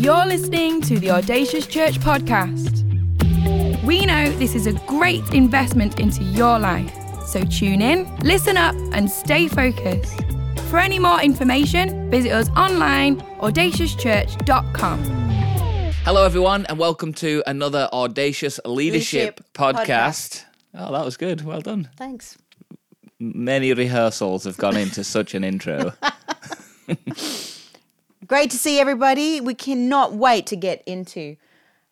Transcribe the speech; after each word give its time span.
You're 0.00 0.24
listening 0.24 0.80
to 0.82 0.98
the 0.98 1.10
Audacious 1.10 1.66
Church 1.66 2.00
podcast. 2.00 2.86
We 3.84 4.06
know 4.06 4.32
this 4.38 4.54
is 4.54 4.66
a 4.66 4.72
great 4.86 5.34
investment 5.34 6.00
into 6.00 6.24
your 6.24 6.58
life, 6.58 6.90
so 7.26 7.44
tune 7.44 7.82
in, 7.82 8.10
listen 8.20 8.56
up, 8.56 8.74
and 8.94 9.10
stay 9.10 9.46
focused. 9.46 10.22
For 10.70 10.78
any 10.78 10.98
more 10.98 11.20
information, 11.20 12.10
visit 12.10 12.32
us 12.32 12.48
online, 12.56 13.20
at 13.20 13.40
audaciouschurch.com. 13.40 15.04
Hello, 16.04 16.24
everyone, 16.24 16.64
and 16.70 16.78
welcome 16.78 17.12
to 17.12 17.42
another 17.46 17.86
Audacious 17.92 18.58
Leadership, 18.64 19.38
Leadership 19.38 19.52
podcast. 19.52 20.44
Oh, 20.72 20.92
that 20.92 21.04
was 21.04 21.18
good. 21.18 21.42
Well 21.42 21.60
done. 21.60 21.90
Thanks. 21.98 22.38
Many 23.18 23.74
rehearsals 23.74 24.44
have 24.44 24.56
gone 24.56 24.78
into 24.78 25.04
such 25.04 25.34
an 25.34 25.44
intro. 25.44 25.92
Great 28.30 28.52
to 28.52 28.56
see 28.56 28.78
everybody. 28.78 29.40
We 29.40 29.54
cannot 29.54 30.12
wait 30.12 30.46
to 30.46 30.54
get 30.56 30.84
into 30.86 31.34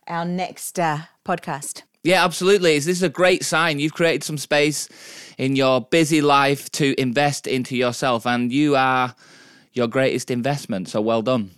our 0.07 0.25
next 0.25 0.79
uh, 0.79 0.99
podcast. 1.25 1.83
Yeah, 2.05 2.25
absolutely. 2.25 2.75
This 2.75 2.87
is 2.87 3.03
a 3.03 3.09
great 3.09 3.45
sign. 3.45 3.81
You've 3.81 3.95
created 3.95 4.23
some 4.23 4.39
space 4.39 4.89
in 5.37 5.57
your 5.57 5.81
busy 5.81 6.21
life 6.21 6.71
to 6.71 6.95
invest 6.97 7.48
into 7.48 7.77
yourself, 7.77 8.25
and 8.25 8.53
you 8.53 8.77
are 8.77 9.17
your 9.73 9.89
greatest 9.89 10.31
investment. 10.31 10.89
So 10.89 11.01
well 11.01 11.23
done. 11.23 11.51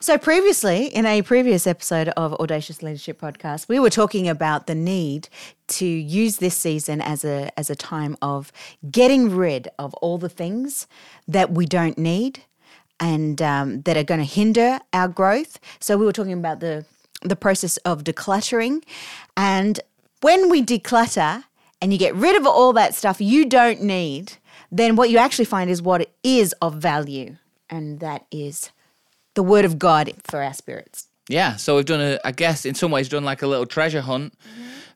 So, 0.00 0.18
previously, 0.18 0.86
in 0.86 1.06
a 1.06 1.22
previous 1.22 1.64
episode 1.64 2.08
of 2.16 2.34
Audacious 2.40 2.82
Leadership 2.82 3.20
Podcast, 3.20 3.68
we 3.68 3.78
were 3.78 3.88
talking 3.88 4.28
about 4.28 4.66
the 4.66 4.74
need 4.74 5.28
to 5.68 5.86
use 5.86 6.38
this 6.38 6.56
season 6.56 7.00
as 7.00 7.24
a, 7.24 7.56
as 7.56 7.70
a 7.70 7.76
time 7.76 8.16
of 8.20 8.50
getting 8.90 9.30
rid 9.30 9.68
of 9.78 9.94
all 9.94 10.18
the 10.18 10.28
things 10.28 10.88
that 11.28 11.52
we 11.52 11.66
don't 11.66 11.98
need 11.98 12.40
and 13.02 13.42
um, 13.42 13.82
that 13.82 13.98
are 13.98 14.04
going 14.04 14.20
to 14.20 14.24
hinder 14.24 14.78
our 14.94 15.08
growth. 15.08 15.58
So, 15.80 15.98
we 15.98 16.06
were 16.06 16.12
talking 16.12 16.32
about 16.32 16.60
the, 16.60 16.86
the 17.20 17.36
process 17.36 17.76
of 17.78 18.04
decluttering. 18.04 18.82
And 19.36 19.80
when 20.22 20.48
we 20.48 20.62
declutter 20.62 21.44
and 21.82 21.92
you 21.92 21.98
get 21.98 22.14
rid 22.14 22.36
of 22.36 22.46
all 22.46 22.72
that 22.74 22.94
stuff 22.94 23.20
you 23.20 23.44
don't 23.44 23.82
need, 23.82 24.34
then 24.70 24.96
what 24.96 25.10
you 25.10 25.18
actually 25.18 25.44
find 25.44 25.68
is 25.68 25.82
what 25.82 26.08
is 26.22 26.54
of 26.62 26.76
value, 26.76 27.36
and 27.68 28.00
that 28.00 28.24
is 28.30 28.70
the 29.34 29.42
word 29.42 29.64
of 29.64 29.78
God 29.78 30.12
for 30.24 30.42
our 30.42 30.54
spirits. 30.54 31.08
Yeah, 31.28 31.56
so 31.56 31.76
we've 31.76 31.84
done 31.84 32.00
a, 32.00 32.18
I 32.24 32.32
guess, 32.32 32.64
in 32.64 32.74
some 32.74 32.90
ways, 32.90 33.08
done 33.08 33.24
like 33.24 33.42
a 33.42 33.46
little 33.46 33.66
treasure 33.66 34.00
hunt 34.00 34.34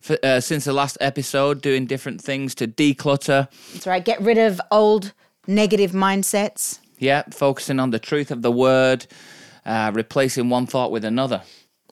for, 0.00 0.16
uh, 0.22 0.41
since 0.41 0.64
the 0.64 0.72
last 0.72 0.96
episode, 1.00 1.60
doing 1.60 1.86
different 1.86 2.20
things 2.20 2.54
to 2.56 2.66
declutter. 2.66 3.48
That's 3.72 3.86
right. 3.86 4.04
Get 4.04 4.20
rid 4.20 4.38
of 4.38 4.60
old 4.70 5.12
negative 5.46 5.92
mindsets. 5.92 6.80
Yeah, 6.98 7.25
focusing 7.30 7.78
on 7.78 7.91
the 7.91 7.98
truth 7.98 8.30
of 8.30 8.42
the 8.42 8.52
word, 8.52 9.06
uh, 9.64 9.91
replacing 9.94 10.48
one 10.48 10.66
thought 10.66 10.91
with 10.91 11.05
another. 11.05 11.42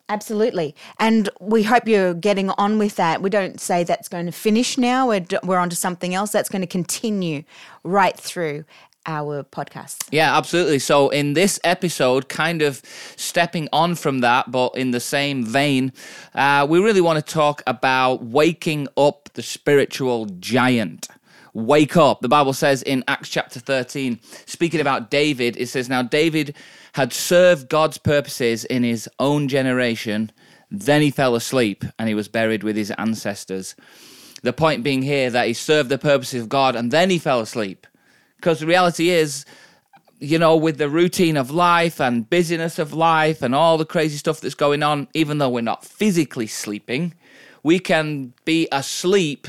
Absolutely. 0.08 0.74
And 0.98 1.30
we 1.40 1.62
hope 1.62 1.88
you're 1.88 2.12
getting 2.12 2.50
on 2.50 2.78
with 2.78 2.96
that. 2.96 3.22
We 3.22 3.30
don't 3.30 3.58
say 3.58 3.84
that's 3.84 4.08
going 4.08 4.26
to 4.26 4.32
finish 4.32 4.76
now. 4.76 5.08
We're, 5.08 5.24
we're 5.42 5.58
on 5.58 5.70
to 5.70 5.76
something 5.76 6.14
else. 6.14 6.30
That's 6.30 6.50
going 6.50 6.60
to 6.60 6.66
continue 6.66 7.44
right 7.84 8.14
through 8.14 8.64
our 9.06 9.44
podcast. 9.44 10.08
Yeah, 10.10 10.36
absolutely. 10.36 10.78
So, 10.78 11.08
in 11.08 11.34
this 11.34 11.60
episode, 11.64 12.28
kind 12.28 12.62
of 12.62 12.82
stepping 13.16 13.68
on 13.72 13.94
from 13.94 14.20
that, 14.20 14.50
but 14.50 14.76
in 14.76 14.90
the 14.90 15.00
same 15.00 15.44
vein, 15.44 15.92
uh, 16.34 16.66
we 16.68 16.80
really 16.80 17.00
want 17.00 17.24
to 17.24 17.32
talk 17.32 17.62
about 17.66 18.24
waking 18.24 18.88
up 18.96 19.30
the 19.34 19.42
spiritual 19.42 20.26
giant. 20.26 21.08
Wake 21.54 21.96
up. 21.96 22.20
The 22.20 22.28
Bible 22.28 22.52
says 22.52 22.82
in 22.82 23.04
Acts 23.06 23.28
chapter 23.28 23.60
13, 23.60 24.20
speaking 24.44 24.80
about 24.80 25.10
David, 25.10 25.56
it 25.56 25.68
says, 25.68 25.88
Now 25.88 26.02
David 26.02 26.56
had 26.94 27.12
served 27.12 27.68
God's 27.68 27.96
purposes 27.96 28.64
in 28.64 28.82
his 28.82 29.08
own 29.18 29.48
generation, 29.48 30.32
then 30.70 31.00
he 31.00 31.10
fell 31.10 31.36
asleep 31.36 31.84
and 31.98 32.08
he 32.08 32.14
was 32.14 32.26
buried 32.26 32.64
with 32.64 32.76
his 32.76 32.90
ancestors. 32.92 33.76
The 34.42 34.52
point 34.52 34.82
being 34.82 35.02
here 35.02 35.30
that 35.30 35.46
he 35.46 35.52
served 35.52 35.88
the 35.88 35.98
purposes 35.98 36.42
of 36.42 36.48
God 36.48 36.74
and 36.74 36.90
then 36.90 37.08
he 37.08 37.18
fell 37.18 37.40
asleep. 37.40 37.86
Because 38.36 38.60
the 38.60 38.66
reality 38.66 39.10
is, 39.10 39.46
you 40.18 40.38
know, 40.38 40.56
with 40.56 40.78
the 40.78 40.88
routine 40.88 41.36
of 41.36 41.50
life 41.50 42.00
and 42.00 42.28
busyness 42.28 42.78
of 42.78 42.92
life 42.92 43.42
and 43.42 43.54
all 43.54 43.78
the 43.78 43.84
crazy 43.84 44.16
stuff 44.16 44.40
that's 44.40 44.54
going 44.54 44.82
on, 44.82 45.08
even 45.14 45.38
though 45.38 45.48
we're 45.48 45.60
not 45.60 45.84
physically 45.84 46.46
sleeping, 46.46 47.14
we 47.62 47.78
can 47.78 48.34
be 48.44 48.68
asleep 48.72 49.48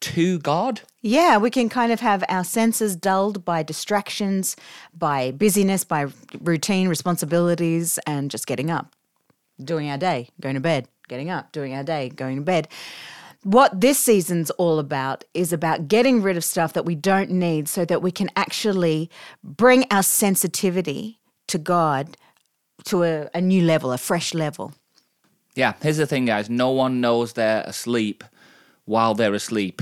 to 0.00 0.38
God. 0.38 0.82
Yeah, 1.00 1.38
we 1.38 1.50
can 1.50 1.68
kind 1.68 1.92
of 1.92 2.00
have 2.00 2.24
our 2.28 2.42
senses 2.42 2.96
dulled 2.96 3.44
by 3.44 3.62
distractions, 3.62 4.56
by 4.92 5.30
busyness, 5.30 5.84
by 5.84 6.06
routine 6.40 6.88
responsibilities, 6.88 8.00
and 8.04 8.30
just 8.30 8.48
getting 8.48 8.68
up, 8.68 8.96
doing 9.62 9.88
our 9.88 9.98
day, 9.98 10.30
going 10.40 10.56
to 10.56 10.60
bed, 10.60 10.88
getting 11.06 11.30
up, 11.30 11.52
doing 11.52 11.72
our 11.72 11.84
day, 11.84 12.08
going 12.08 12.36
to 12.36 12.42
bed. 12.42 12.66
What 13.44 13.80
this 13.80 14.00
season's 14.00 14.50
all 14.50 14.80
about 14.80 15.22
is 15.34 15.52
about 15.52 15.86
getting 15.86 16.20
rid 16.20 16.36
of 16.36 16.42
stuff 16.42 16.72
that 16.72 16.84
we 16.84 16.96
don't 16.96 17.30
need 17.30 17.68
so 17.68 17.84
that 17.84 18.02
we 18.02 18.10
can 18.10 18.28
actually 18.34 19.08
bring 19.44 19.84
our 19.92 20.02
sensitivity 20.02 21.20
to 21.46 21.58
God 21.58 22.16
to 22.84 23.04
a, 23.04 23.30
a 23.32 23.40
new 23.40 23.62
level, 23.62 23.92
a 23.92 23.98
fresh 23.98 24.34
level. 24.34 24.74
Yeah, 25.54 25.74
here's 25.80 25.96
the 25.96 26.06
thing, 26.06 26.24
guys 26.24 26.50
no 26.50 26.70
one 26.70 27.00
knows 27.00 27.34
they're 27.34 27.62
asleep 27.62 28.24
while 28.84 29.14
they're 29.14 29.34
asleep. 29.34 29.80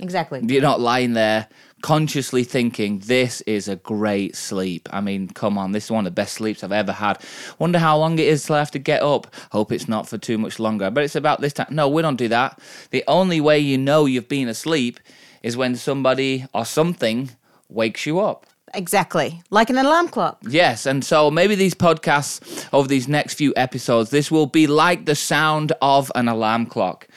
Exactly. 0.00 0.40
You're 0.44 0.62
not 0.62 0.80
lying 0.80 1.12
there 1.12 1.48
consciously 1.84 2.44
thinking, 2.44 2.98
this 3.00 3.42
is 3.42 3.68
a 3.68 3.76
great 3.76 4.34
sleep. 4.34 4.88
I 4.90 5.02
mean, 5.02 5.28
come 5.28 5.58
on, 5.58 5.72
this 5.72 5.84
is 5.84 5.90
one 5.90 6.06
of 6.06 6.10
the 6.10 6.14
best 6.14 6.32
sleeps 6.32 6.64
I've 6.64 6.72
ever 6.72 6.92
had. 6.92 7.20
Wonder 7.58 7.78
how 7.78 7.98
long 7.98 8.18
it 8.18 8.26
is 8.26 8.42
till 8.42 8.56
I 8.56 8.60
have 8.60 8.70
to 8.70 8.78
get 8.78 9.02
up. 9.02 9.26
Hope 9.52 9.70
it's 9.70 9.86
not 9.86 10.08
for 10.08 10.16
too 10.16 10.38
much 10.38 10.58
longer. 10.58 10.90
But 10.90 11.04
it's 11.04 11.14
about 11.14 11.42
this 11.42 11.52
time. 11.52 11.66
No, 11.68 11.86
we 11.90 12.00
don't 12.00 12.16
do 12.16 12.28
that. 12.28 12.58
The 12.90 13.04
only 13.06 13.38
way 13.38 13.58
you 13.58 13.76
know 13.76 14.06
you've 14.06 14.30
been 14.30 14.48
asleep 14.48 14.98
is 15.42 15.58
when 15.58 15.76
somebody 15.76 16.46
or 16.54 16.64
something 16.64 17.32
wakes 17.68 18.06
you 18.06 18.18
up. 18.18 18.46
Exactly. 18.72 19.42
Like 19.50 19.68
an 19.68 19.76
alarm 19.76 20.08
clock. 20.08 20.38
Yes, 20.48 20.86
and 20.86 21.04
so 21.04 21.30
maybe 21.30 21.54
these 21.54 21.74
podcasts 21.74 22.66
over 22.72 22.88
these 22.88 23.08
next 23.08 23.34
few 23.34 23.52
episodes, 23.56 24.08
this 24.08 24.30
will 24.30 24.46
be 24.46 24.66
like 24.66 25.04
the 25.04 25.14
sound 25.14 25.74
of 25.82 26.10
an 26.14 26.28
alarm 26.28 26.64
clock. 26.64 27.08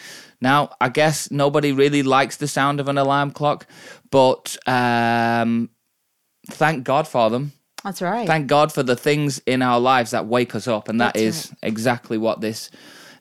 Now, 0.42 0.76
I 0.80 0.90
guess 0.90 1.32
nobody 1.32 1.72
really 1.72 2.04
likes 2.04 2.38
the 2.38 2.48
sound 2.48 2.80
of 2.80 2.88
an 2.88 2.98
alarm 2.98 3.32
clock, 3.32 3.66
but 4.12 4.56
um, 4.68 5.70
thank 6.48 6.84
God 6.84 7.08
for 7.08 7.30
them. 7.30 7.54
That's 7.84 8.02
right. 8.02 8.28
Thank 8.28 8.48
God 8.48 8.72
for 8.72 8.84
the 8.84 8.96
things 8.96 9.40
in 9.46 9.62
our 9.62 9.80
lives 9.80 10.12
that 10.12 10.26
wake 10.26 10.54
us 10.56 10.68
up, 10.68 10.90
and 10.90 11.00
that 11.02 11.14
That's 11.14 11.48
is 11.50 11.54
exactly 11.64 12.18
what 12.18 12.42
this 12.42 12.70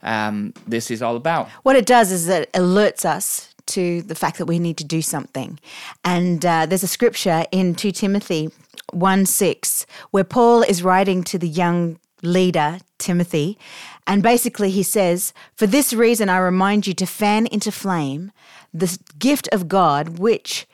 um, 0.03 0.53
this 0.67 0.91
is 0.91 1.03
all 1.03 1.17
about. 1.17 1.49
What 1.63 1.77
it 1.77 1.87
does 1.87 2.11
is 2.13 2.29
it 2.29 2.53
alerts 2.53 3.05
us 3.05 3.55
to 3.67 4.03
the 4.03 4.15
fact 4.15 4.39
that 4.39 4.47
we 4.47 4.59
need 4.59 4.77
to 4.79 4.85
do 4.85 5.03
something. 5.03 5.59
And 6.05 6.45
uh, 6.45 6.67
there's 6.67 6.83
a 6.83 6.89
scripture 6.89 7.45
in 7.51 7.75
2 7.75 7.93
Timothy 7.93 8.51
1 8.93 9.27
6 9.27 9.87
where 10.11 10.25
Paul 10.25 10.63
is 10.63 10.83
writing 10.83 11.25
to 11.25 11.39
the 11.39 11.49
young 11.49 11.99
leader, 12.23 12.79
Timothy. 12.99 13.59
And 14.07 14.23
basically, 14.23 14.71
he 14.71 14.83
says, 14.83 15.33
For 15.57 15.67
this 15.67 15.93
reason, 15.93 16.29
I 16.29 16.39
remind 16.39 16.87
you 16.87 16.95
to 16.95 17.07
fan 17.07 17.47
into 17.47 17.73
flame 17.73 18.33
the 18.73 18.99
gift 19.19 19.49
of 19.53 19.69
God 19.69 20.19
which 20.19 20.67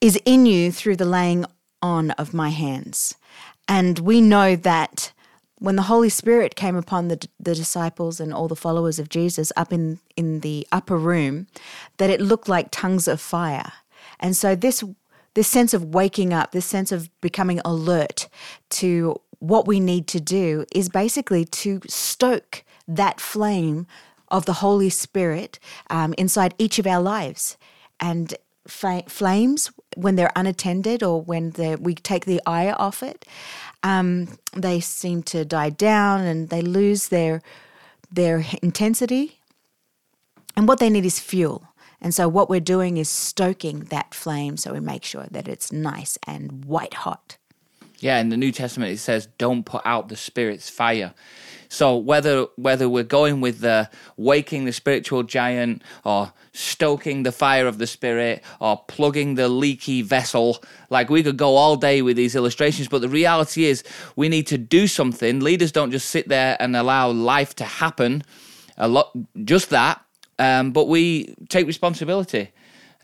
is 0.00 0.18
in 0.24 0.46
you 0.46 0.72
through 0.72 0.96
the 0.96 1.04
laying 1.04 1.44
on 1.82 2.10
of 2.12 2.34
my 2.34 2.48
hands. 2.48 3.14
And 3.68 3.98
we 4.00 4.20
know 4.20 4.56
that 4.56 5.12
when 5.58 5.76
the 5.76 5.82
Holy 5.82 6.08
Spirit 6.08 6.56
came 6.56 6.74
upon 6.74 7.08
the, 7.08 7.28
the 7.38 7.54
disciples 7.54 8.18
and 8.18 8.32
all 8.32 8.48
the 8.48 8.56
followers 8.56 8.98
of 8.98 9.10
Jesus 9.10 9.52
up 9.56 9.72
in, 9.72 10.00
in 10.16 10.40
the 10.40 10.66
upper 10.72 10.96
room, 10.96 11.46
that 11.98 12.10
it 12.10 12.20
looked 12.20 12.48
like 12.48 12.68
tongues 12.70 13.06
of 13.06 13.20
fire. 13.20 13.72
And 14.18 14.34
so 14.34 14.54
this 14.54 14.82
this 15.34 15.46
sense 15.46 15.72
of 15.72 15.94
waking 15.94 16.32
up, 16.32 16.50
this 16.50 16.66
sense 16.66 16.90
of 16.90 17.08
becoming 17.20 17.60
alert 17.64 18.28
to 18.68 19.20
what 19.40 19.66
we 19.66 19.80
need 19.80 20.06
to 20.08 20.20
do 20.20 20.64
is 20.72 20.88
basically 20.88 21.44
to 21.44 21.80
stoke 21.88 22.62
that 22.86 23.20
flame 23.20 23.86
of 24.28 24.46
the 24.46 24.54
Holy 24.54 24.90
Spirit 24.90 25.58
um, 25.88 26.14
inside 26.16 26.54
each 26.58 26.78
of 26.78 26.86
our 26.86 27.02
lives. 27.02 27.56
And 27.98 28.34
flames, 28.66 29.70
when 29.96 30.16
they're 30.16 30.32
unattended 30.36 31.02
or 31.02 31.20
when 31.20 31.52
we 31.80 31.94
take 31.94 32.26
the 32.26 32.40
eye 32.46 32.70
off 32.70 33.02
it, 33.02 33.26
um, 33.82 34.38
they 34.54 34.80
seem 34.80 35.22
to 35.24 35.44
die 35.44 35.70
down 35.70 36.20
and 36.20 36.48
they 36.50 36.62
lose 36.62 37.08
their 37.08 37.42
their 38.12 38.44
intensity. 38.62 39.38
And 40.56 40.66
what 40.66 40.80
they 40.80 40.90
need 40.90 41.06
is 41.06 41.20
fuel. 41.20 41.68
And 42.00 42.12
so 42.12 42.28
what 42.28 42.50
we're 42.50 42.60
doing 42.60 42.96
is 42.96 43.08
stoking 43.08 43.80
that 43.84 44.14
flame 44.14 44.56
so 44.56 44.72
we 44.72 44.80
make 44.80 45.04
sure 45.04 45.26
that 45.30 45.46
it's 45.46 45.70
nice 45.70 46.18
and 46.26 46.64
white 46.64 46.94
hot. 46.94 47.36
Yeah, 48.00 48.18
in 48.18 48.28
the 48.30 48.36
New 48.36 48.52
Testament 48.52 48.92
it 48.92 48.98
says, 48.98 49.28
"Don't 49.38 49.64
put 49.64 49.82
out 49.84 50.08
the 50.08 50.16
Spirit's 50.16 50.68
fire." 50.68 51.14
So 51.72 51.96
whether 51.96 52.46
whether 52.56 52.88
we're 52.88 53.04
going 53.04 53.40
with 53.40 53.60
the 53.60 53.88
waking 54.16 54.64
the 54.64 54.72
spiritual 54.72 55.22
giant 55.22 55.82
or 56.04 56.32
stoking 56.52 57.22
the 57.22 57.30
fire 57.30 57.68
of 57.68 57.78
the 57.78 57.86
spirit 57.86 58.42
or 58.58 58.82
plugging 58.88 59.36
the 59.36 59.48
leaky 59.48 60.02
vessel, 60.02 60.60
like 60.90 61.08
we 61.10 61.22
could 61.22 61.36
go 61.36 61.54
all 61.54 61.76
day 61.76 62.02
with 62.02 62.16
these 62.16 62.34
illustrations, 62.34 62.88
but 62.88 63.00
the 63.00 63.08
reality 63.08 63.66
is 63.66 63.84
we 64.16 64.28
need 64.28 64.48
to 64.48 64.58
do 64.58 64.88
something. 64.88 65.38
Leaders 65.38 65.70
don't 65.70 65.92
just 65.92 66.10
sit 66.10 66.28
there 66.28 66.56
and 66.58 66.76
allow 66.76 67.08
life 67.08 67.54
to 67.54 67.64
happen. 67.64 68.24
A 68.76 68.88
lot 68.88 69.12
just 69.44 69.70
that. 69.70 70.04
Um, 70.40 70.72
but 70.72 70.88
we 70.88 71.36
take 71.48 71.68
responsibility. 71.68 72.50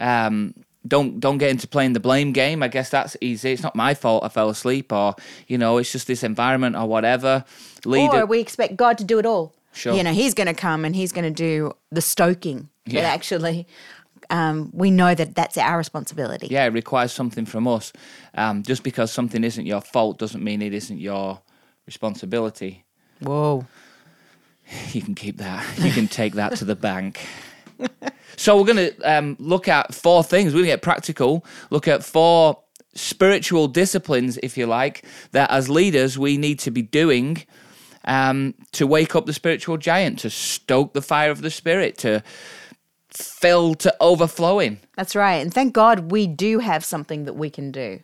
Um, 0.00 0.54
don't 0.86 1.20
don't 1.20 1.38
get 1.38 1.50
into 1.50 1.66
playing 1.66 1.92
the 1.92 2.00
blame 2.00 2.32
game. 2.32 2.62
I 2.62 2.68
guess 2.68 2.90
that's 2.90 3.16
easy. 3.20 3.52
It's 3.52 3.62
not 3.62 3.74
my 3.74 3.94
fault 3.94 4.24
I 4.24 4.28
fell 4.28 4.48
asleep, 4.48 4.92
or 4.92 5.14
you 5.46 5.58
know, 5.58 5.78
it's 5.78 5.90
just 5.92 6.06
this 6.06 6.22
environment 6.22 6.76
or 6.76 6.86
whatever. 6.86 7.44
Leader, 7.84 8.22
Or 8.22 8.26
we 8.26 8.40
expect 8.40 8.76
God 8.76 8.98
to 8.98 9.04
do 9.04 9.18
it 9.18 9.26
all. 9.26 9.52
Sure. 9.72 9.94
You 9.94 10.02
know, 10.02 10.12
He's 10.12 10.34
going 10.34 10.46
to 10.46 10.54
come 10.54 10.84
and 10.84 10.96
He's 10.96 11.12
going 11.12 11.24
to 11.24 11.30
do 11.30 11.72
the 11.90 12.00
stoking. 12.00 12.68
But 12.86 13.04
actually, 13.04 13.66
um, 14.30 14.70
we 14.72 14.90
know 14.90 15.14
that 15.14 15.34
that's 15.34 15.58
our 15.58 15.76
responsibility. 15.76 16.46
yeah, 16.48 16.64
it 16.66 16.72
requires 16.72 17.12
something 17.12 17.44
from 17.46 17.66
us. 17.68 17.92
Um, 18.34 18.62
just 18.62 18.82
because 18.82 19.10
something 19.10 19.42
isn't 19.44 19.66
your 19.66 19.80
fault 19.80 20.18
doesn't 20.18 20.42
mean 20.42 20.62
it 20.62 20.72
isn't 20.72 20.98
your 20.98 21.40
responsibility. 21.86 22.84
Whoa. 23.20 23.66
You 24.92 25.00
can 25.00 25.14
keep 25.14 25.36
that. 25.38 25.64
You 25.78 25.92
can 25.92 26.08
take 26.08 26.34
that 26.34 26.56
to 26.56 26.64
the 26.64 26.74
bank. 26.74 27.24
So 28.36 28.56
we're 28.56 28.72
going 28.72 28.90
to 28.90 29.00
um, 29.02 29.36
look 29.38 29.68
at 29.68 29.94
four 29.94 30.22
things. 30.22 30.52
We're 30.52 30.60
going 30.60 30.70
to 30.70 30.72
get 30.72 30.82
practical. 30.82 31.44
Look 31.70 31.88
at 31.88 32.04
four 32.04 32.58
spiritual 32.94 33.68
disciplines, 33.68 34.38
if 34.42 34.56
you 34.56 34.66
like, 34.66 35.04
that 35.32 35.50
as 35.50 35.68
leaders 35.68 36.18
we 36.18 36.36
need 36.36 36.58
to 36.60 36.70
be 36.70 36.82
doing 36.82 37.44
um, 38.04 38.54
to 38.72 38.86
wake 38.86 39.14
up 39.14 39.26
the 39.26 39.32
spiritual 39.32 39.76
giant, 39.76 40.20
to 40.20 40.30
stoke 40.30 40.94
the 40.94 41.02
fire 41.02 41.30
of 41.30 41.42
the 41.42 41.50
spirit, 41.50 41.98
to 41.98 42.22
fill 43.10 43.74
to 43.74 43.94
overflowing. 44.00 44.78
That's 44.96 45.16
right. 45.16 45.36
And 45.36 45.52
thank 45.52 45.72
God 45.72 46.10
we 46.10 46.26
do 46.26 46.58
have 46.58 46.84
something 46.84 47.24
that 47.24 47.34
we 47.34 47.50
can 47.50 47.70
do. 47.70 48.00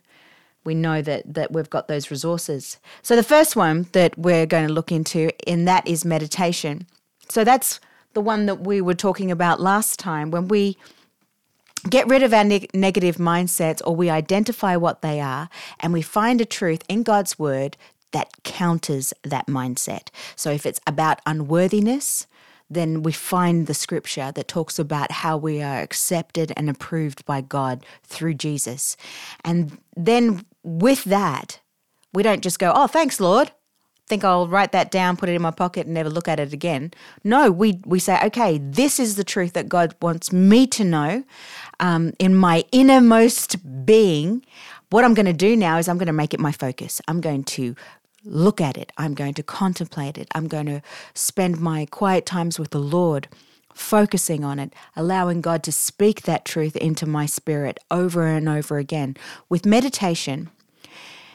We 0.63 0.75
know 0.75 1.01
that 1.01 1.33
that 1.33 1.51
we've 1.51 1.69
got 1.69 1.87
those 1.87 2.09
resources. 2.09 2.77
So 3.01 3.15
the 3.15 3.23
first 3.23 3.55
one 3.55 3.87
that 3.91 4.17
we're 4.17 4.45
going 4.45 4.67
to 4.67 4.73
look 4.73 4.91
into 4.91 5.31
and 5.47 5.67
that 5.67 5.85
is 5.87 6.05
meditation. 6.05 6.87
So 7.29 7.43
that's 7.43 7.79
the 8.13 8.21
one 8.21 8.45
that 8.45 8.61
we 8.61 8.81
were 8.81 8.93
talking 8.93 9.31
about 9.31 9.59
last 9.59 9.99
time 9.99 10.31
when 10.31 10.47
we 10.47 10.77
get 11.89 12.07
rid 12.07 12.23
of 12.23 12.33
our 12.33 12.43
neg- 12.43 12.73
negative 12.73 13.17
mindsets 13.17 13.81
or 13.85 13.95
we 13.95 14.09
identify 14.09 14.75
what 14.75 15.01
they 15.01 15.19
are 15.19 15.49
and 15.79 15.93
we 15.93 16.01
find 16.01 16.39
a 16.39 16.45
truth 16.45 16.83
in 16.87 17.03
God's 17.03 17.37
word 17.37 17.77
that 18.11 18.43
counters 18.43 19.13
that 19.23 19.47
mindset. 19.47 20.09
So 20.35 20.51
if 20.51 20.65
it's 20.65 20.79
about 20.87 21.19
unworthiness, 21.25 22.27
then 22.69 23.03
we 23.03 23.11
find 23.11 23.67
the 23.67 23.73
scripture 23.73 24.31
that 24.33 24.47
talks 24.47 24.79
about 24.79 25.11
how 25.11 25.37
we 25.37 25.61
are 25.61 25.79
accepted 25.79 26.53
and 26.55 26.69
approved 26.69 27.25
by 27.25 27.41
God 27.41 27.85
through 28.03 28.35
Jesus. 28.35 28.95
And 29.43 29.77
then 29.95 30.45
with 30.63 31.03
that, 31.05 31.59
we 32.13 32.23
don't 32.23 32.41
just 32.41 32.59
go, 32.59 32.71
oh, 32.73 32.87
thanks, 32.87 33.19
Lord. 33.19 33.51
Think 34.07 34.25
I'll 34.25 34.47
write 34.47 34.73
that 34.73 34.91
down, 34.91 35.15
put 35.15 35.29
it 35.29 35.33
in 35.33 35.41
my 35.41 35.51
pocket, 35.51 35.85
and 35.85 35.93
never 35.93 36.09
look 36.09 36.27
at 36.27 36.39
it 36.39 36.51
again. 36.51 36.91
No, 37.23 37.49
we, 37.49 37.79
we 37.85 37.99
say, 37.99 38.19
okay, 38.25 38.57
this 38.57 38.99
is 38.99 39.15
the 39.15 39.23
truth 39.23 39.53
that 39.53 39.69
God 39.69 39.95
wants 40.01 40.33
me 40.33 40.67
to 40.67 40.83
know 40.83 41.23
um, 41.79 42.11
in 42.19 42.35
my 42.35 42.65
innermost 42.71 43.85
being. 43.85 44.45
What 44.89 45.05
I'm 45.05 45.13
going 45.13 45.25
to 45.25 45.33
do 45.33 45.55
now 45.55 45.77
is 45.77 45.87
I'm 45.87 45.97
going 45.97 46.07
to 46.07 46.13
make 46.13 46.33
it 46.33 46.39
my 46.39 46.51
focus. 46.51 47.01
I'm 47.07 47.21
going 47.21 47.45
to 47.45 47.75
look 48.25 48.59
at 48.61 48.77
it. 48.77 48.91
I'm 48.97 49.13
going 49.13 49.33
to 49.35 49.43
contemplate 49.43 50.17
it. 50.17 50.27
I'm 50.35 50.47
going 50.47 50.65
to 50.65 50.81
spend 51.13 51.59
my 51.59 51.85
quiet 51.85 52.25
times 52.25 52.59
with 52.59 52.71
the 52.71 52.79
Lord, 52.79 53.27
focusing 53.73 54.43
on 54.43 54.59
it, 54.59 54.73
allowing 54.95 55.41
God 55.41 55.63
to 55.63 55.71
speak 55.71 56.23
that 56.23 56.45
truth 56.45 56.75
into 56.75 57.05
my 57.05 57.25
spirit 57.25 57.79
over 57.89 58.27
and 58.27 58.47
over 58.47 58.77
again. 58.77 59.17
With 59.49 59.65
meditation, 59.65 60.49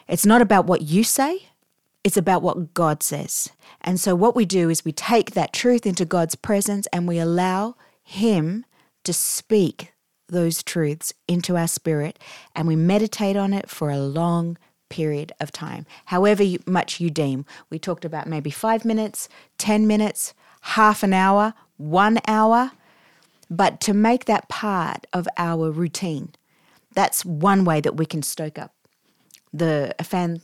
it's 0.06 0.26
not 0.26 0.40
about 0.40 0.66
what 0.66 0.82
you 0.82 1.02
say, 1.02 1.47
it's 2.08 2.16
about 2.16 2.40
what 2.40 2.72
God 2.72 3.02
says. 3.02 3.50
And 3.82 4.00
so, 4.00 4.14
what 4.14 4.34
we 4.34 4.46
do 4.46 4.70
is 4.70 4.82
we 4.82 4.92
take 4.92 5.32
that 5.32 5.52
truth 5.52 5.84
into 5.84 6.06
God's 6.06 6.36
presence 6.36 6.86
and 6.90 7.06
we 7.06 7.18
allow 7.18 7.74
Him 8.02 8.64
to 9.04 9.12
speak 9.12 9.92
those 10.26 10.62
truths 10.62 11.12
into 11.28 11.58
our 11.58 11.68
spirit 11.68 12.18
and 12.56 12.66
we 12.66 12.76
meditate 12.76 13.36
on 13.36 13.52
it 13.52 13.68
for 13.68 13.90
a 13.90 13.98
long 13.98 14.56
period 14.88 15.32
of 15.38 15.52
time, 15.52 15.84
however 16.06 16.42
much 16.64 16.98
you 16.98 17.10
deem. 17.10 17.44
We 17.68 17.78
talked 17.78 18.06
about 18.06 18.26
maybe 18.26 18.48
five 18.48 18.86
minutes, 18.86 19.28
10 19.58 19.86
minutes, 19.86 20.32
half 20.62 21.02
an 21.02 21.12
hour, 21.12 21.52
one 21.76 22.20
hour, 22.26 22.70
but 23.50 23.82
to 23.82 23.92
make 23.92 24.24
that 24.24 24.48
part 24.48 25.06
of 25.12 25.28
our 25.36 25.70
routine. 25.70 26.30
That's 26.94 27.22
one 27.22 27.66
way 27.66 27.82
that 27.82 27.98
we 27.98 28.06
can 28.06 28.22
stoke 28.22 28.58
up 28.58 28.72
the 29.52 29.94
fan. 30.02 30.40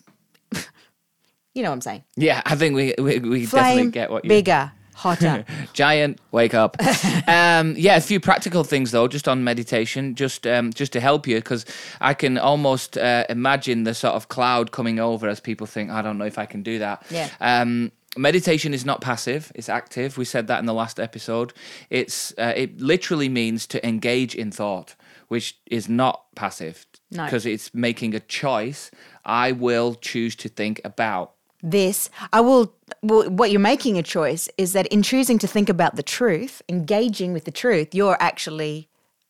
You 1.55 1.63
know 1.63 1.71
what 1.71 1.75
I'm 1.75 1.81
saying? 1.81 2.05
Yeah, 2.17 2.43
I 2.45 2.57
think 2.57 2.75
we 2.75 2.95
we, 2.99 3.19
we 3.21 3.47
definitely 3.47 3.91
get 3.91 4.11
what 4.11 4.25
you 4.25 4.29
bigger, 4.29 4.73
hotter. 4.95 5.45
Giant, 5.73 6.21
wake 6.33 6.55
up. 6.55 6.77
um, 7.29 7.75
yeah, 7.77 7.97
a 7.97 8.01
few 8.01 8.21
practical 8.21 8.65
things 8.65 8.91
though, 8.91 9.09
just 9.09 9.29
on 9.29 9.45
meditation, 9.45 10.15
just 10.15 10.47
um, 10.47 10.73
just 10.73 10.93
to 10.93 11.01
help 11.01 11.27
you, 11.27 11.37
because 11.37 11.65
I 12.01 12.15
can 12.15 12.39
almost 12.39 12.99
uh, 12.99 13.25
imagine 13.29 13.85
the 13.85 13.95
sort 13.95 14.15
of 14.15 14.29
cloud 14.29 14.73
coming 14.73 14.99
over 14.99 15.29
as 15.29 15.41
people 15.41 15.67
think, 15.67 15.91
I 15.91 16.03
don't 16.03 16.19
know 16.19 16.25
if 16.25 16.39
I 16.39 16.47
can 16.47 16.63
do 16.63 16.79
that. 16.81 17.05
Yeah. 17.09 17.29
Um, 17.41 17.93
meditation 18.17 18.75
is 18.75 18.85
not 18.85 19.01
passive; 19.01 19.53
it's 19.55 19.69
active. 19.69 20.19
We 20.19 20.25
said 20.25 20.47
that 20.49 20.59
in 20.59 20.67
the 20.67 20.75
last 20.75 20.99
episode. 20.99 21.53
It's 21.91 22.33
uh, 22.37 22.53
it 22.57 22.81
literally 22.81 23.29
means 23.29 23.67
to 23.69 23.87
engage 23.87 24.35
in 24.35 24.51
thought, 24.51 24.97
which 25.29 25.59
is 25.67 25.89
not 25.89 26.35
passive. 26.35 26.87
No. 27.11 27.25
Because 27.25 27.47
it's 27.47 27.73
making 27.73 28.15
a 28.15 28.21
choice. 28.21 28.91
I 29.25 29.53
will 29.53 29.95
choose 29.95 30.35
to 30.37 30.49
think 30.49 30.81
about. 30.85 31.34
This 31.65 32.11
i 32.33 32.41
will 32.41 32.73
well, 33.03 33.29
what 33.31 33.51
you're 33.51 33.61
making 33.61 33.99
a 33.99 34.03
choice 34.03 34.49
is 34.59 34.73
that 34.75 34.87
in 34.89 35.03
choosing 35.03 35.39
to 35.39 35.47
think 35.47 35.69
about 35.69 35.97
the 35.97 36.03
truth 36.03 36.63
engaging 36.69 37.33
with 37.33 37.45
the 37.45 37.51
truth 37.51 37.95
you're 37.95 38.17
actually 38.21 38.89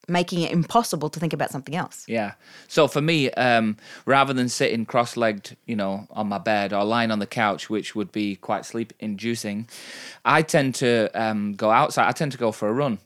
making 0.08 0.42
it 0.42 0.52
impossible 0.52 1.08
to 1.08 1.19
think 1.19 1.32
about 1.32 1.50
something 1.50 1.75
else 1.75 2.04
Yeah. 2.06 2.34
So 2.69 2.88
for 2.88 3.00
me, 3.00 3.31
um, 3.31 3.76
rather 4.06 4.32
than 4.32 4.48
sitting 4.48 4.84
cross-legged, 4.86 5.56
you 5.66 5.76
know, 5.76 6.06
on 6.10 6.28
my 6.28 6.38
bed 6.38 6.72
or 6.72 6.84
lying 6.84 7.10
on 7.10 7.19
the 7.19 7.26
couch, 7.26 7.70
which 7.70 7.94
would 7.94 8.12
be 8.12 8.36
quite 8.36 8.64
sleep-inducing, 8.64 9.69
I 10.25 10.42
tend 10.42 10.75
to 10.76 11.10
um, 11.14 11.54
go 11.54 11.70
outside. 11.70 12.08
I 12.08 12.12
tend 12.12 12.32
to 12.32 12.38
go 12.38 12.52
for 12.52 12.69
a 12.69 12.72
run, 12.72 12.98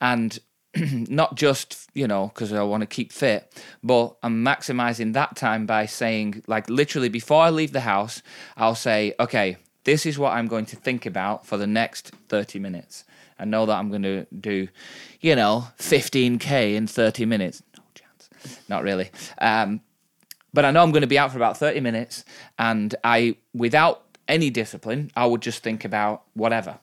and 0.00 0.38
not 0.76 1.34
just 1.34 1.88
you 1.94 2.06
know 2.06 2.28
because 2.28 2.52
I 2.52 2.62
want 2.62 2.82
to 2.82 2.86
keep 2.86 3.12
fit, 3.12 3.52
but 3.82 4.16
I'm 4.22 4.44
maximizing 4.44 5.12
that 5.14 5.36
time 5.36 5.66
by 5.66 5.86
saying, 5.86 6.42
like, 6.46 6.68
literally 6.68 7.08
before 7.08 7.42
I 7.42 7.50
leave 7.50 7.72
the 7.72 7.80
house, 7.80 8.22
I'll 8.56 8.74
say, 8.74 9.14
okay, 9.20 9.56
this 9.84 10.06
is 10.06 10.18
what 10.18 10.32
I'm 10.32 10.46
going 10.46 10.66
to 10.66 10.76
think 10.76 11.06
about 11.06 11.46
for 11.46 11.56
the 11.56 11.66
next 11.66 12.12
thirty 12.28 12.58
minutes. 12.58 13.04
I 13.38 13.44
know 13.44 13.66
that 13.66 13.76
I'm 13.76 13.88
going 13.88 14.02
to 14.02 14.24
do, 14.26 14.68
you 15.20 15.34
know, 15.34 15.66
15k 15.78 16.74
in 16.74 16.86
30 16.86 17.24
minutes. 17.24 17.60
No 17.76 17.82
chance. 17.92 18.60
Not 18.68 18.84
really. 18.84 19.10
Um, 19.38 19.80
but 20.54 20.64
I 20.64 20.70
know 20.70 20.80
I'm 20.82 20.92
going 20.92 21.02
to 21.02 21.08
be 21.08 21.18
out 21.18 21.32
for 21.32 21.38
about 21.38 21.56
30 21.56 21.80
minutes, 21.80 22.24
and 22.56 22.94
I, 23.02 23.36
without 23.52 24.04
any 24.28 24.50
discipline, 24.50 25.10
I 25.16 25.26
would 25.26 25.42
just 25.42 25.62
think 25.62 25.84
about 25.84 26.22
whatever, 26.34 26.78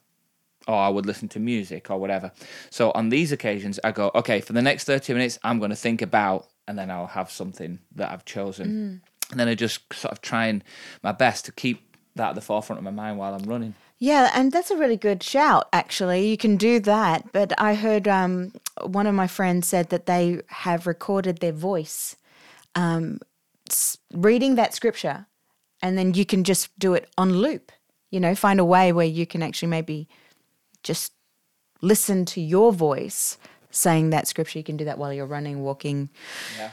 or 0.70 0.76
I 0.76 0.88
would 0.88 1.08
listen 1.08 1.28
to 1.30 1.40
music 1.40 1.90
or 1.90 1.98
whatever. 1.98 2.32
So 2.70 2.92
on 2.92 3.10
these 3.10 3.32
occasions, 3.32 3.80
I 3.84 3.92
go, 3.92 4.12
okay, 4.14 4.40
for 4.40 4.54
the 4.54 4.62
next 4.62 4.84
30 4.84 5.14
minutes, 5.14 5.40
I'm 5.44 5.58
going 5.58 5.72
to 5.72 5.76
think 5.76 6.04
about, 6.04 6.48
and 6.68 6.78
then 6.78 6.92
I'll 6.92 7.08
have 7.08 7.32
something 7.32 7.80
that 7.96 8.12
I've 8.12 8.24
chosen. 8.24 9.02
And 9.32 9.40
then 9.40 9.48
I 9.48 9.56
just 9.56 9.92
sort 9.92 10.12
of 10.12 10.22
trying 10.22 10.62
my 11.02 11.12
best 11.12 11.46
to 11.46 11.52
keep 11.52 11.98
that 12.16 12.30
at 12.30 12.36
the 12.36 12.42
forefront 12.42 12.78
of 12.78 12.84
my 12.84 12.92
mind 12.92 13.18
while 13.18 13.34
I'm 13.34 13.50
running. 13.50 13.74
Yeah, 13.98 14.32
and 14.36 14.52
that's 14.52 14.70
a 14.70 14.78
really 14.78 14.96
good 14.96 15.24
shout, 15.24 15.68
actually. 15.74 16.30
You 16.30 16.38
can 16.38 16.56
do 16.56 16.80
that. 16.82 17.32
But 17.34 17.52
I 17.60 17.74
heard 17.74 18.08
um, 18.08 18.54
one 18.84 19.08
of 19.08 19.16
my 19.16 19.28
friends 19.28 19.68
said 19.68 19.90
that 19.90 20.06
they 20.06 20.42
have 20.48 20.86
recorded 20.86 21.40
their 21.40 21.52
voice 21.52 22.16
um, 22.76 23.20
reading 24.14 24.54
that 24.56 24.76
scripture, 24.76 25.26
and 25.82 25.98
then 25.98 26.14
you 26.14 26.26
can 26.26 26.44
just 26.44 26.78
do 26.78 26.94
it 26.94 27.10
on 27.18 27.34
loop. 27.34 27.72
You 28.12 28.20
know, 28.20 28.36
find 28.36 28.60
a 28.60 28.66
way 28.66 28.92
where 28.92 29.06
you 29.06 29.26
can 29.26 29.42
actually 29.42 29.70
maybe 29.70 30.08
just 30.84 31.14
listen 31.82 32.26
to 32.26 32.42
your 32.42 32.72
voice 32.74 33.38
saying 33.72 34.10
that 34.10 34.28
scripture. 34.28 34.60
You 34.60 34.64
can 34.64 34.78
do 34.78 34.86
that 34.86 34.98
while 34.98 35.14
you're 35.14 35.26
running, 35.26 35.62
walking, 35.62 36.10
Yeah. 36.58 36.72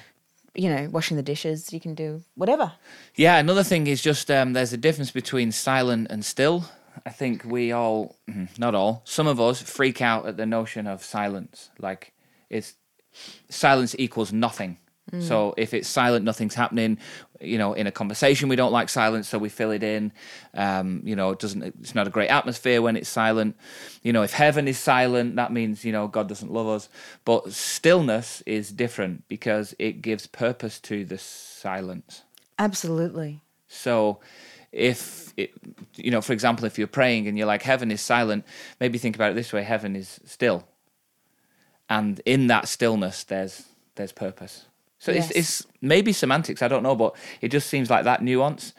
you 0.54 0.68
know, 0.74 0.88
washing 0.90 1.16
the 1.16 1.22
dishes. 1.22 1.72
You 1.72 1.80
can 1.80 1.94
do 1.94 2.22
whatever. 2.34 2.72
Yeah, 3.14 3.36
another 3.38 3.62
thing 3.62 3.86
is 3.86 4.00
just 4.02 4.30
um, 4.30 4.52
there's 4.54 4.72
a 4.72 4.78
difference 4.78 5.10
between 5.10 5.52
silent 5.52 6.08
and 6.10 6.24
still. 6.24 6.64
I 7.04 7.10
think 7.10 7.44
we 7.44 7.72
all, 7.72 8.16
mm, 8.28 8.48
not 8.58 8.74
all, 8.74 9.02
some 9.04 9.26
of 9.26 9.38
us 9.38 9.60
freak 9.60 10.00
out 10.00 10.26
at 10.26 10.36
the 10.38 10.46
notion 10.46 10.86
of 10.86 11.04
silence. 11.04 11.68
Like 11.78 12.14
it's 12.48 12.74
silence 13.50 13.94
equals 13.98 14.32
nothing. 14.32 14.78
So 15.20 15.54
if 15.56 15.72
it's 15.72 15.88
silent, 15.88 16.24
nothing's 16.24 16.54
happening. 16.54 16.98
You 17.40 17.58
know, 17.58 17.74
in 17.74 17.86
a 17.86 17.92
conversation, 17.92 18.48
we 18.48 18.56
don't 18.56 18.72
like 18.72 18.88
silence, 18.88 19.28
so 19.28 19.38
we 19.38 19.48
fill 19.48 19.70
it 19.70 19.84
in. 19.84 20.12
Um, 20.52 21.00
you 21.04 21.14
know, 21.14 21.30
it 21.30 21.38
doesn't. 21.38 21.62
It's 21.62 21.94
not 21.94 22.08
a 22.08 22.10
great 22.10 22.28
atmosphere 22.28 22.82
when 22.82 22.96
it's 22.96 23.08
silent. 23.08 23.56
You 24.02 24.12
know, 24.12 24.22
if 24.22 24.32
heaven 24.32 24.66
is 24.66 24.78
silent, 24.78 25.36
that 25.36 25.52
means 25.52 25.84
you 25.84 25.92
know 25.92 26.08
God 26.08 26.28
doesn't 26.28 26.52
love 26.52 26.66
us. 26.66 26.88
But 27.24 27.52
stillness 27.52 28.42
is 28.46 28.72
different 28.72 29.28
because 29.28 29.76
it 29.78 30.02
gives 30.02 30.26
purpose 30.26 30.80
to 30.80 31.04
the 31.04 31.18
silence. 31.18 32.22
Absolutely. 32.58 33.42
So 33.68 34.18
if 34.72 35.32
it, 35.36 35.52
you 35.94 36.10
know, 36.10 36.20
for 36.20 36.32
example, 36.32 36.64
if 36.64 36.78
you're 36.78 36.88
praying 36.88 37.28
and 37.28 37.38
you're 37.38 37.46
like 37.46 37.62
heaven 37.62 37.92
is 37.92 38.00
silent, 38.00 38.44
maybe 38.80 38.98
think 38.98 39.14
about 39.14 39.30
it 39.30 39.34
this 39.34 39.52
way: 39.52 39.62
heaven 39.62 39.94
is 39.94 40.18
still, 40.24 40.66
and 41.88 42.20
in 42.24 42.48
that 42.48 42.66
stillness, 42.66 43.22
there's 43.22 43.66
there's 43.94 44.10
purpose. 44.10 44.66
So 45.06 45.12
Yes. 45.12 45.30
it's 45.30 45.38
it's 45.38 45.66
maybe 45.80 46.12
semantics, 46.12 46.62
I 46.62 46.68
don't 46.68 46.82
know, 46.82 46.96
but 46.96 47.14
it 47.40 47.50
just 47.52 47.68
seems 47.68 47.88
like 47.90 48.02
that 48.04 48.22
nuance 48.22 48.74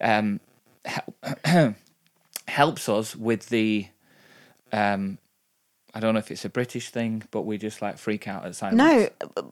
um, 0.00 0.38
helps 2.48 2.88
us 2.88 3.16
with 3.16 3.48
the. 3.48 3.88
Um, 4.72 5.18
I 5.96 6.00
don't 6.00 6.14
know 6.14 6.18
if 6.18 6.30
it's 6.30 6.44
a 6.44 6.48
British 6.48 6.90
thing, 6.90 7.22
but 7.30 7.42
we 7.42 7.56
just 7.58 7.80
like 7.82 7.98
freak 7.98 8.26
out 8.28 8.44
at 8.44 8.54
silence. 8.56 8.76
No, 8.76 9.08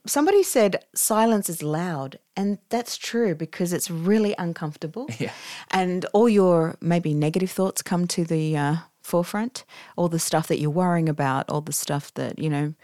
somebody 0.07 0.43
said 0.43 0.85
silence 0.95 1.49
is 1.49 1.63
loud, 1.63 2.19
and 2.37 2.59
that's 2.69 2.97
true 2.97 3.35
because 3.35 3.73
it's 3.73 3.91
really 3.91 4.35
uncomfortable. 4.39 5.09
Yeah. 5.21 5.33
And 5.71 6.05
all 6.13 6.29
your 6.29 6.77
maybe 6.81 7.15
negative 7.15 7.51
thoughts 7.51 7.83
come 7.83 8.07
to 8.09 8.25
the 8.25 8.57
uh, 8.57 8.77
forefront, 9.03 9.65
all 9.97 10.09
the 10.09 10.19
stuff 10.19 10.47
that 10.49 10.59
you're 10.61 10.71
worrying 10.71 11.09
about, 11.09 11.49
all 11.51 11.61
the 11.61 11.73
stuff 11.73 12.13
that, 12.15 12.39
you 12.39 12.51
know, 12.51 12.75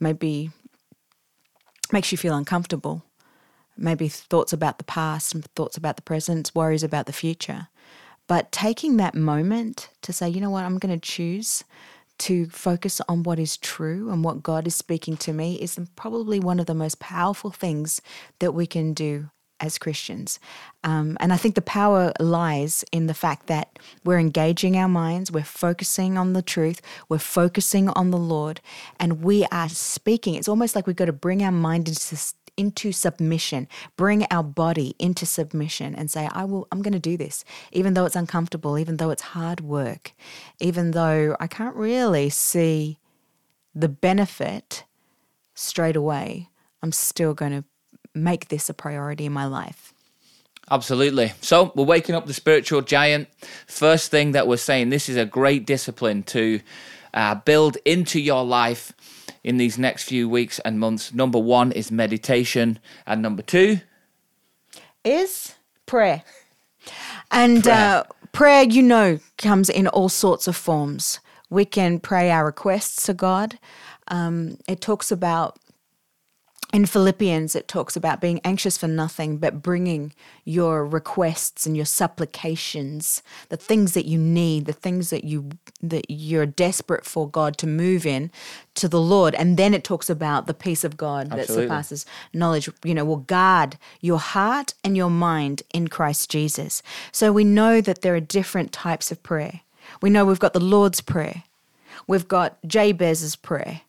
maybe 0.00 0.50
makes 1.94 2.12
you 2.12 2.18
feel 2.18 2.36
uncomfortable. 2.36 3.02
Maybe 3.76 4.08
thoughts 4.08 4.52
about 4.52 4.76
the 4.78 4.84
past, 4.84 5.34
and 5.34 5.44
thoughts 5.56 5.78
about 5.78 5.96
the 5.96 6.02
present, 6.02 6.50
worries 6.54 6.82
about 6.82 7.06
the 7.06 7.12
future. 7.12 7.68
But 8.26 8.52
taking 8.52 8.96
that 8.98 9.14
moment 9.14 9.88
to 10.02 10.12
say, 10.12 10.28
you 10.28 10.40
know 10.40 10.50
what, 10.50 10.64
I'm 10.64 10.78
going 10.78 10.98
to 10.98 11.08
choose 11.08 11.64
to 12.18 12.46
focus 12.46 13.00
on 13.08 13.22
what 13.22 13.38
is 13.38 13.56
true 13.56 14.10
and 14.10 14.24
what 14.24 14.42
God 14.42 14.66
is 14.66 14.74
speaking 14.74 15.16
to 15.18 15.32
me 15.32 15.54
is 15.54 15.78
probably 15.96 16.38
one 16.38 16.60
of 16.60 16.66
the 16.66 16.74
most 16.74 17.00
powerful 17.00 17.50
things 17.50 18.00
that 18.38 18.52
we 18.52 18.66
can 18.66 18.92
do 18.92 19.30
as 19.64 19.78
Christians. 19.78 20.38
Um, 20.84 21.16
and 21.18 21.32
I 21.32 21.36
think 21.36 21.54
the 21.54 21.62
power 21.62 22.12
lies 22.20 22.84
in 22.92 23.06
the 23.06 23.14
fact 23.14 23.46
that 23.46 23.78
we're 24.04 24.18
engaging 24.18 24.76
our 24.76 24.88
minds, 24.88 25.32
we're 25.32 25.42
focusing 25.42 26.18
on 26.18 26.34
the 26.34 26.42
truth, 26.42 26.82
we're 27.08 27.18
focusing 27.18 27.88
on 27.90 28.10
the 28.10 28.18
Lord, 28.18 28.60
and 29.00 29.22
we 29.22 29.46
are 29.50 29.70
speaking. 29.70 30.34
It's 30.34 30.48
almost 30.48 30.76
like 30.76 30.86
we've 30.86 30.94
got 30.94 31.06
to 31.06 31.12
bring 31.12 31.42
our 31.42 31.52
mind 31.52 31.88
into 31.88 32.16
into 32.56 32.92
submission 32.92 33.66
bring 33.96 34.24
our 34.30 34.44
body 34.44 34.94
into 35.00 35.26
submission 35.26 35.92
and 35.92 36.08
say 36.08 36.28
i 36.30 36.44
will 36.44 36.68
i'm 36.70 36.82
going 36.82 36.92
to 36.92 37.00
do 37.00 37.16
this 37.16 37.44
even 37.72 37.94
though 37.94 38.04
it's 38.04 38.14
uncomfortable 38.14 38.78
even 38.78 38.96
though 38.96 39.10
it's 39.10 39.22
hard 39.22 39.60
work 39.60 40.12
even 40.60 40.92
though 40.92 41.36
i 41.40 41.48
can't 41.48 41.74
really 41.74 42.30
see 42.30 42.96
the 43.74 43.88
benefit 43.88 44.84
straight 45.52 45.96
away 45.96 46.48
i'm 46.80 46.92
still 46.92 47.34
going 47.34 47.50
to 47.50 47.64
make 48.14 48.48
this 48.48 48.68
a 48.68 48.74
priority 48.74 49.26
in 49.26 49.32
my 49.32 49.46
life 49.46 49.94
Absolutely. 50.70 51.32
So 51.40 51.72
we're 51.74 51.84
waking 51.84 52.14
up 52.14 52.26
the 52.26 52.32
spiritual 52.32 52.80
giant. 52.80 53.28
First 53.66 54.10
thing 54.10 54.32
that 54.32 54.48
we're 54.48 54.56
saying, 54.56 54.88
this 54.88 55.08
is 55.08 55.16
a 55.16 55.26
great 55.26 55.66
discipline 55.66 56.22
to 56.24 56.60
uh, 57.12 57.34
build 57.34 57.76
into 57.84 58.18
your 58.18 58.44
life 58.44 58.92
in 59.42 59.58
these 59.58 59.78
next 59.78 60.04
few 60.04 60.28
weeks 60.28 60.58
and 60.60 60.80
months. 60.80 61.12
Number 61.12 61.38
one 61.38 61.70
is 61.70 61.92
meditation, 61.92 62.78
and 63.06 63.20
number 63.20 63.42
two, 63.42 63.80
is 65.04 65.54
prayer. 65.84 66.22
And 67.30 67.64
Prayer. 67.64 67.76
Uh, 67.76 68.04
prayer, 68.32 68.62
you 68.64 68.82
know, 68.82 69.18
comes 69.36 69.68
in 69.68 69.86
all 69.88 70.08
sorts 70.08 70.48
of 70.48 70.56
forms. 70.56 71.20
We 71.50 71.66
can 71.66 72.00
pray 72.00 72.30
our 72.30 72.46
requests 72.46 73.04
to 73.06 73.14
God. 73.14 73.58
Um, 74.08 74.58
it 74.66 74.80
talks 74.80 75.12
about, 75.12 75.58
in 76.74 76.86
Philippians, 76.86 77.54
it 77.54 77.68
talks 77.68 77.94
about 77.94 78.20
being 78.20 78.40
anxious 78.42 78.76
for 78.76 78.88
nothing, 78.88 79.36
but 79.36 79.62
bringing 79.62 80.12
your 80.44 80.84
requests 80.84 81.66
and 81.66 81.76
your 81.76 81.86
supplications, 81.86 83.22
the 83.48 83.56
things 83.56 83.94
that 83.94 84.06
you 84.06 84.18
need, 84.18 84.66
the 84.66 84.72
things 84.72 85.10
that 85.10 85.22
you 85.22 85.50
that 85.80 86.10
you're 86.10 86.46
desperate 86.46 87.04
for 87.04 87.28
God 87.28 87.56
to 87.58 87.68
move 87.68 88.04
in, 88.04 88.28
to 88.74 88.88
the 88.88 89.00
Lord. 89.00 89.36
And 89.36 89.56
then 89.56 89.72
it 89.72 89.84
talks 89.84 90.10
about 90.10 90.48
the 90.48 90.52
peace 90.52 90.82
of 90.82 90.96
God 90.96 91.30
that 91.30 91.46
surpasses 91.46 92.06
knowledge, 92.32 92.68
you 92.82 92.92
know, 92.92 93.04
will 93.04 93.18
guard 93.18 93.78
your 94.00 94.18
heart 94.18 94.74
and 94.82 94.96
your 94.96 95.10
mind 95.10 95.62
in 95.72 95.86
Christ 95.86 96.28
Jesus. 96.28 96.82
So 97.12 97.30
we 97.30 97.44
know 97.44 97.80
that 97.82 98.02
there 98.02 98.16
are 98.16 98.20
different 98.20 98.72
types 98.72 99.12
of 99.12 99.22
prayer. 99.22 99.60
We 100.02 100.10
know 100.10 100.24
we've 100.24 100.40
got 100.40 100.54
the 100.54 100.58
Lord's 100.58 101.00
Prayer, 101.00 101.44
we've 102.08 102.26
got 102.26 102.60
Jabez's 102.66 103.36
prayer. 103.36 103.82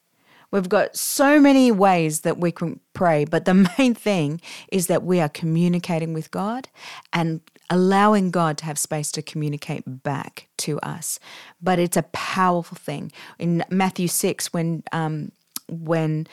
We've 0.56 0.70
got 0.70 0.96
so 0.96 1.38
many 1.38 1.70
ways 1.70 2.22
that 2.22 2.38
we 2.38 2.50
can 2.50 2.80
pray, 2.94 3.26
but 3.26 3.44
the 3.44 3.54
main 3.78 3.94
thing 3.94 4.40
is 4.72 4.88
that 4.88 5.04
we 5.04 5.20
are 5.20 5.28
communicating 5.28 6.14
with 6.14 6.32
God 6.32 6.70
and 7.12 7.42
allowing 7.70 8.32
God 8.32 8.58
to 8.60 8.66
have 8.66 8.80
space 8.80 9.12
to 9.14 9.22
communicate 9.22 9.84
back 9.86 10.48
to 10.60 10.80
us. 10.80 11.20
But 11.62 11.78
it's 11.78 11.98
a 11.98 12.04
powerful 12.04 12.78
thing. 12.78 13.12
In 13.38 13.66
Matthew 13.70 14.08
6, 14.08 14.54
when 14.54 14.84
um, 14.94 15.34
when 15.68 16.26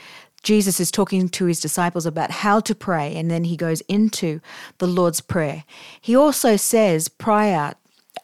Jesus 0.44 0.78
is 0.78 0.92
talking 0.92 1.28
to 1.30 1.46
his 1.46 1.60
disciples 1.60 2.06
about 2.06 2.30
how 2.30 2.60
to 2.60 2.76
pray, 2.76 3.16
and 3.16 3.28
then 3.28 3.42
he 3.42 3.56
goes 3.56 3.80
into 3.82 4.40
the 4.78 4.86
Lord's 4.86 5.20
Prayer. 5.20 5.64
He 6.00 6.14
also 6.14 6.56
says, 6.56 7.08
prior 7.08 7.74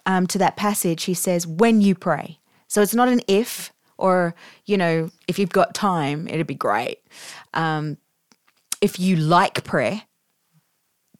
um, 0.06 0.28
to 0.28 0.38
that 0.38 0.56
passage, 0.56 1.04
he 1.04 1.14
says, 1.14 1.44
when 1.44 1.80
you 1.80 1.96
pray. 1.96 2.38
So 2.68 2.82
it's 2.82 2.94
not 2.94 3.08
an 3.08 3.20
if, 3.26 3.72
or, 3.98 4.34
you 4.64 4.76
know, 4.78 5.10
if 5.26 5.38
you've 5.38 5.50
got 5.50 5.74
time, 5.74 6.28
it'd 6.28 6.46
be 6.46 6.54
great. 6.54 6.98
Um, 7.54 7.98
if 8.80 8.98
you 9.00 9.16
like 9.16 9.64
prayer, 9.64 10.02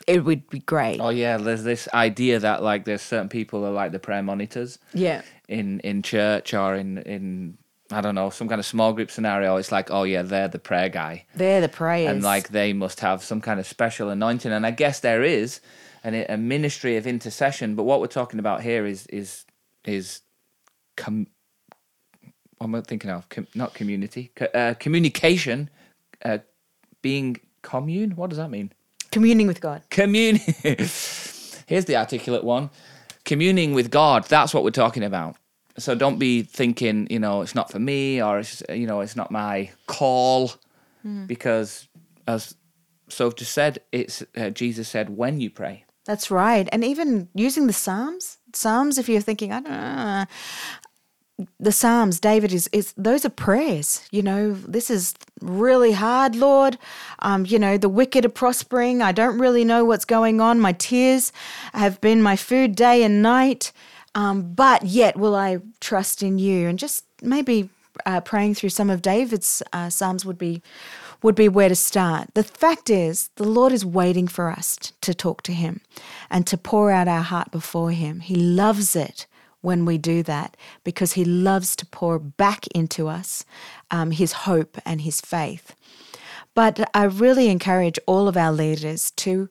it 0.06 0.24
would 0.24 0.48
be 0.48 0.60
great. 0.60 1.00
oh 1.00 1.08
yeah, 1.10 1.36
there's 1.36 1.64
this 1.64 1.88
idea 1.92 2.38
that 2.38 2.62
like 2.62 2.84
there's 2.84 3.02
certain 3.02 3.28
people 3.28 3.64
are 3.66 3.70
like 3.72 3.92
the 3.92 3.98
prayer 3.98 4.22
monitors 4.22 4.78
Yeah. 4.94 5.22
in 5.48 5.80
in 5.80 6.02
church 6.02 6.54
or 6.54 6.74
in 6.76 6.98
in 6.98 7.58
I 7.90 8.00
don't 8.00 8.14
know 8.14 8.30
some 8.30 8.48
kind 8.48 8.58
of 8.58 8.66
small 8.66 8.92
group 8.92 9.10
scenario. 9.10 9.56
It's 9.56 9.72
like 9.72 9.90
oh 9.90 10.04
yeah, 10.04 10.22
they're 10.22 10.48
the 10.48 10.58
prayer 10.58 10.88
guy. 10.88 11.26
They're 11.34 11.60
the 11.60 11.68
prayers. 11.68 12.10
and 12.10 12.22
like 12.22 12.48
they 12.50 12.72
must 12.72 13.00
have 13.00 13.22
some 13.24 13.40
kind 13.40 13.58
of 13.60 13.66
special 13.66 14.08
anointing 14.08 14.52
and 14.52 14.64
i 14.64 14.70
guess 14.70 15.00
there 15.00 15.22
is 15.24 15.60
an, 16.04 16.14
a 16.28 16.36
ministry 16.36 16.96
of 16.96 17.06
intercession 17.06 17.74
but 17.74 17.82
what 17.82 18.00
we're 18.00 18.06
talking 18.06 18.38
about 18.38 18.62
here 18.62 18.86
is 18.86 19.06
is 19.08 19.44
is 19.84 20.22
com- 20.96 21.26
what 22.58 22.66
am 22.66 22.74
i 22.74 22.80
thinking 22.80 23.10
of 23.10 23.28
com- 23.28 23.46
not 23.54 23.74
community 23.74 24.30
co- 24.34 24.46
uh, 24.46 24.74
communication 24.74 25.70
uh, 26.24 26.38
being 27.02 27.38
commune? 27.62 28.12
What 28.12 28.30
does 28.30 28.38
that 28.38 28.50
mean? 28.50 28.72
Communing 29.10 29.46
with 29.46 29.60
God. 29.60 29.82
commune 29.90 30.36
here's 31.66 31.84
the 31.86 31.96
articulate 31.96 32.44
one. 32.44 32.70
Communing 33.24 33.74
with 33.74 33.90
god 33.90 34.24
that's 34.24 34.52
what 34.52 34.64
we're 34.64 34.70
talking 34.70 35.04
about. 35.04 35.36
So 35.78 35.94
don't 35.94 36.18
be 36.18 36.42
thinking 36.42 37.06
you 37.10 37.18
know 37.18 37.42
it's 37.42 37.54
not 37.54 37.70
for 37.70 37.78
me 37.78 38.22
or 38.22 38.40
it's 38.40 38.62
you 38.68 38.86
know 38.86 39.00
it's 39.00 39.16
not 39.16 39.30
my 39.30 39.70
call. 39.86 40.52
Because 41.26 41.88
as 42.26 42.54
Soph 43.08 43.36
just 43.36 43.52
said 43.52 43.78
it's 43.92 44.22
uh, 44.36 44.50
jesus 44.50 44.88
said 44.88 45.08
when 45.16 45.40
you 45.40 45.48
pray. 45.48 45.84
That's 46.08 46.30
right. 46.30 46.66
And 46.72 46.82
even 46.84 47.28
using 47.34 47.66
the 47.66 47.74
Psalms, 47.74 48.38
Psalms, 48.54 48.96
if 48.96 49.10
you're 49.10 49.20
thinking, 49.20 49.52
I 49.52 49.60
don't 49.60 49.70
know, 49.70 50.24
the 51.60 51.72
Psalms, 51.72 52.18
David 52.18 52.52
is, 52.52 52.68
is 52.72 52.92
those 52.96 53.24
are 53.24 53.30
prayers. 53.30 54.06
You 54.10 54.22
know, 54.22 54.54
this 54.54 54.90
is 54.90 55.14
really 55.40 55.92
hard, 55.92 56.34
Lord. 56.34 56.78
Um, 57.20 57.46
you 57.46 57.58
know, 57.58 57.78
the 57.78 57.88
wicked 57.88 58.24
are 58.24 58.30
prospering. 58.30 59.02
I 59.02 59.12
don't 59.12 59.38
really 59.38 59.64
know 59.64 59.84
what's 59.84 60.04
going 60.04 60.40
on. 60.40 60.58
My 60.58 60.72
tears 60.72 61.32
have 61.74 62.00
been 62.00 62.22
my 62.22 62.34
food 62.36 62.74
day 62.74 63.02
and 63.04 63.22
night. 63.22 63.72
Um, 64.14 64.52
but 64.54 64.84
yet 64.84 65.16
will 65.16 65.36
I 65.36 65.58
trust 65.80 66.22
in 66.22 66.38
you? 66.38 66.66
And 66.68 66.78
just 66.78 67.04
maybe 67.22 67.68
uh, 68.04 68.20
praying 68.20 68.54
through 68.54 68.70
some 68.70 68.90
of 68.90 69.02
David's 69.02 69.62
uh, 69.72 69.90
Psalms 69.90 70.24
would 70.24 70.38
be 70.38 70.62
would 71.20 71.34
be 71.34 71.48
where 71.48 71.68
to 71.68 71.74
start. 71.74 72.28
The 72.34 72.44
fact 72.44 72.88
is, 72.88 73.30
the 73.36 73.48
Lord 73.48 73.72
is 73.72 73.84
waiting 73.84 74.28
for 74.28 74.50
us 74.50 74.76
to 75.00 75.12
talk 75.12 75.42
to 75.42 75.52
Him 75.52 75.80
and 76.30 76.46
to 76.46 76.56
pour 76.56 76.92
out 76.92 77.08
our 77.08 77.22
heart 77.22 77.50
before 77.50 77.90
Him. 77.90 78.20
He 78.20 78.36
loves 78.36 78.94
it 78.94 79.26
when 79.60 79.84
we 79.84 79.98
do 79.98 80.22
that 80.22 80.56
because 80.84 81.12
He 81.12 81.24
loves 81.24 81.74
to 81.76 81.86
pour 81.86 82.18
back 82.18 82.66
into 82.68 83.08
us 83.08 83.44
um, 83.90 84.10
His 84.10 84.32
hope 84.32 84.78
and 84.84 85.00
His 85.00 85.20
faith. 85.20 85.74
But 86.54 86.90
I 86.94 87.04
really 87.04 87.48
encourage 87.48 87.98
all 88.06 88.28
of 88.28 88.36
our 88.36 88.52
leaders 88.52 89.10
to 89.12 89.48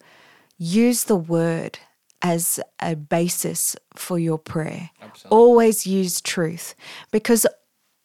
use 0.57 1.05
the 1.05 1.15
word 1.15 1.79
as 2.21 2.59
a 2.81 2.95
basis 2.95 3.75
for 3.95 4.17
your 4.17 4.37
prayer. 4.37 4.89
Always 5.29 5.85
use 5.85 6.19
truth 6.19 6.75
because 7.11 7.45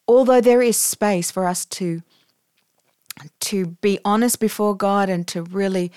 although 0.07 0.41
there 0.41 0.61
is 0.61 0.77
space 0.77 1.31
for 1.31 1.47
us 1.47 1.65
to 1.65 2.01
to 3.39 3.67
be 3.81 3.99
honest 4.03 4.39
before 4.39 4.75
God 4.75 5.07
and 5.09 5.27
to 5.27 5.43
really, 5.43 5.91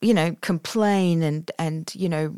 you 0.00 0.14
know, 0.14 0.36
complain 0.40 1.22
and 1.22 1.50
and 1.58 1.92
you 1.94 2.08
know 2.08 2.34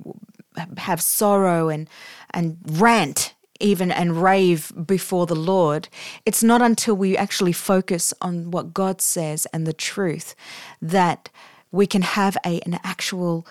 have 0.78 1.00
sorrow 1.00 1.68
and 1.68 1.88
and 2.30 2.58
rant 2.64 3.34
even 3.60 3.90
and 3.90 4.22
rave 4.22 4.72
before 4.84 5.26
the 5.26 5.34
Lord. 5.36 5.88
It's 6.25 6.42
not 6.42 6.60
until 6.60 6.94
we 6.94 7.16
actually 7.16 7.52
focus 7.52 8.12
on 8.20 8.50
what 8.50 8.75
God 8.75 9.00
says 9.00 9.46
and 9.46 9.66
the 9.66 9.72
truth 9.72 10.34
that 10.82 11.30
we 11.70 11.86
can 11.86 12.02
have 12.02 12.36
a 12.44 12.60
an 12.60 12.78
actual 12.84 13.46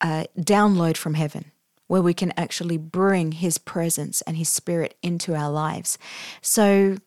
uh, 0.00 0.24
download 0.38 0.96
from 0.96 1.14
heaven 1.14 1.52
where 1.86 2.02
we 2.02 2.14
can 2.14 2.32
actually 2.36 2.78
bring 2.78 3.32
his 3.32 3.58
presence 3.58 4.20
and 4.22 4.36
his 4.36 4.48
spirit 4.48 4.96
into 5.02 5.34
our 5.34 5.50
lives. 5.50 5.98
So 6.40 6.98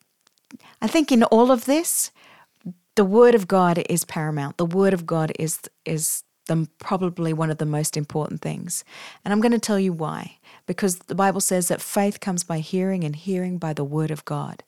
I 0.82 0.86
think 0.86 1.10
in 1.10 1.22
all 1.24 1.50
of 1.50 1.64
this, 1.64 2.10
the 2.94 3.04
word 3.04 3.34
of 3.34 3.48
God 3.48 3.82
is 3.88 4.04
paramount. 4.04 4.58
The 4.58 4.66
word 4.66 4.92
of 4.92 5.06
God 5.06 5.32
is 5.38 5.58
is 5.86 6.23
the, 6.46 6.68
probably 6.78 7.32
one 7.32 7.50
of 7.50 7.58
the 7.58 7.66
most 7.66 7.96
important 7.96 8.40
things. 8.40 8.84
And 9.24 9.32
I'm 9.32 9.40
going 9.40 9.52
to 9.52 9.58
tell 9.58 9.78
you 9.78 9.92
why. 9.92 10.38
Because 10.66 10.96
the 10.96 11.14
Bible 11.14 11.40
says 11.40 11.68
that 11.68 11.80
faith 11.80 12.20
comes 12.20 12.44
by 12.44 12.58
hearing 12.58 13.04
and 13.04 13.16
hearing 13.16 13.58
by 13.58 13.72
the 13.72 13.84
word 13.84 14.10
of 14.10 14.24
God. 14.24 14.62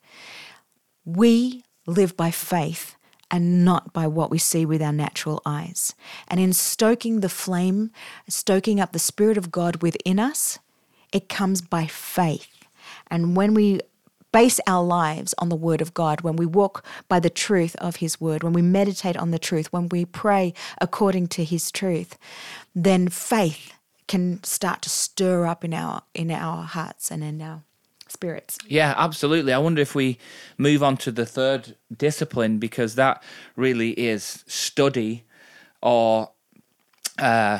We 1.05 1.63
live 1.85 2.17
by 2.17 2.31
faith 2.31 2.95
and 3.29 3.65
not 3.65 3.93
by 3.93 4.07
what 4.07 4.31
we 4.31 4.37
see 4.37 4.65
with 4.65 4.81
our 4.81 4.93
natural 4.93 5.41
eyes. 5.45 5.93
And 6.27 6.39
in 6.39 6.53
stoking 6.53 7.19
the 7.19 7.29
flame, 7.29 7.91
stoking 8.27 8.79
up 8.79 8.93
the 8.93 8.99
Spirit 8.99 9.37
of 9.37 9.51
God 9.51 9.81
within 9.81 10.19
us, 10.19 10.59
it 11.11 11.29
comes 11.29 11.61
by 11.61 11.87
faith. 11.87 12.65
And 13.09 13.35
when 13.35 13.53
we 13.53 13.81
base 14.31 14.59
our 14.67 14.83
lives 14.83 15.33
on 15.37 15.49
the 15.49 15.55
Word 15.55 15.81
of 15.81 15.93
God, 15.93 16.21
when 16.21 16.35
we 16.35 16.45
walk 16.45 16.85
by 17.07 17.19
the 17.19 17.29
truth 17.29 17.75
of 17.77 17.97
His 17.97 18.19
Word, 18.19 18.43
when 18.43 18.53
we 18.53 18.61
meditate 18.61 19.17
on 19.17 19.31
the 19.31 19.39
truth, 19.39 19.71
when 19.71 19.89
we 19.89 20.05
pray 20.05 20.53
according 20.79 21.27
to 21.29 21.43
His 21.43 21.71
truth, 21.71 22.17
then 22.75 23.07
faith 23.07 23.73
can 24.07 24.43
start 24.43 24.81
to 24.83 24.89
stir 24.89 25.45
up 25.45 25.63
in 25.63 25.73
our 25.73 26.01
in 26.13 26.31
our 26.31 26.63
hearts 26.63 27.11
and 27.11 27.23
in 27.23 27.41
our 27.41 27.63
spirits. 28.07 28.57
Yeah, 28.67 28.93
absolutely. 28.97 29.53
I 29.53 29.57
wonder 29.57 29.81
if 29.81 29.93
we 29.93 30.17
move 30.57 30.81
on 30.81 30.97
to 30.97 31.11
the 31.11 31.25
third 31.25 31.75
discipline 31.95 32.57
because 32.57 32.95
that 32.95 33.21
really 33.55 33.91
is 33.91 34.43
study 34.47 35.23
or 35.81 36.31
uh, 37.19 37.59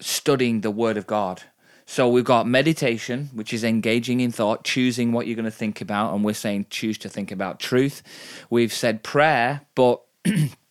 studying 0.00 0.62
the 0.62 0.70
Word 0.70 0.96
of 0.96 1.06
God. 1.06 1.42
So 1.92 2.08
we've 2.08 2.24
got 2.24 2.46
meditation, 2.46 3.28
which 3.34 3.52
is 3.52 3.64
engaging 3.64 4.20
in 4.20 4.32
thought, 4.32 4.64
choosing 4.64 5.12
what 5.12 5.26
you're 5.26 5.36
going 5.36 5.44
to 5.44 5.50
think 5.50 5.82
about, 5.82 6.14
and 6.14 6.24
we're 6.24 6.32
saying 6.32 6.68
choose 6.70 6.96
to 6.96 7.08
think 7.10 7.30
about 7.30 7.60
truth. 7.60 8.02
We've 8.48 8.72
said 8.72 9.02
prayer, 9.02 9.60
but 9.74 10.00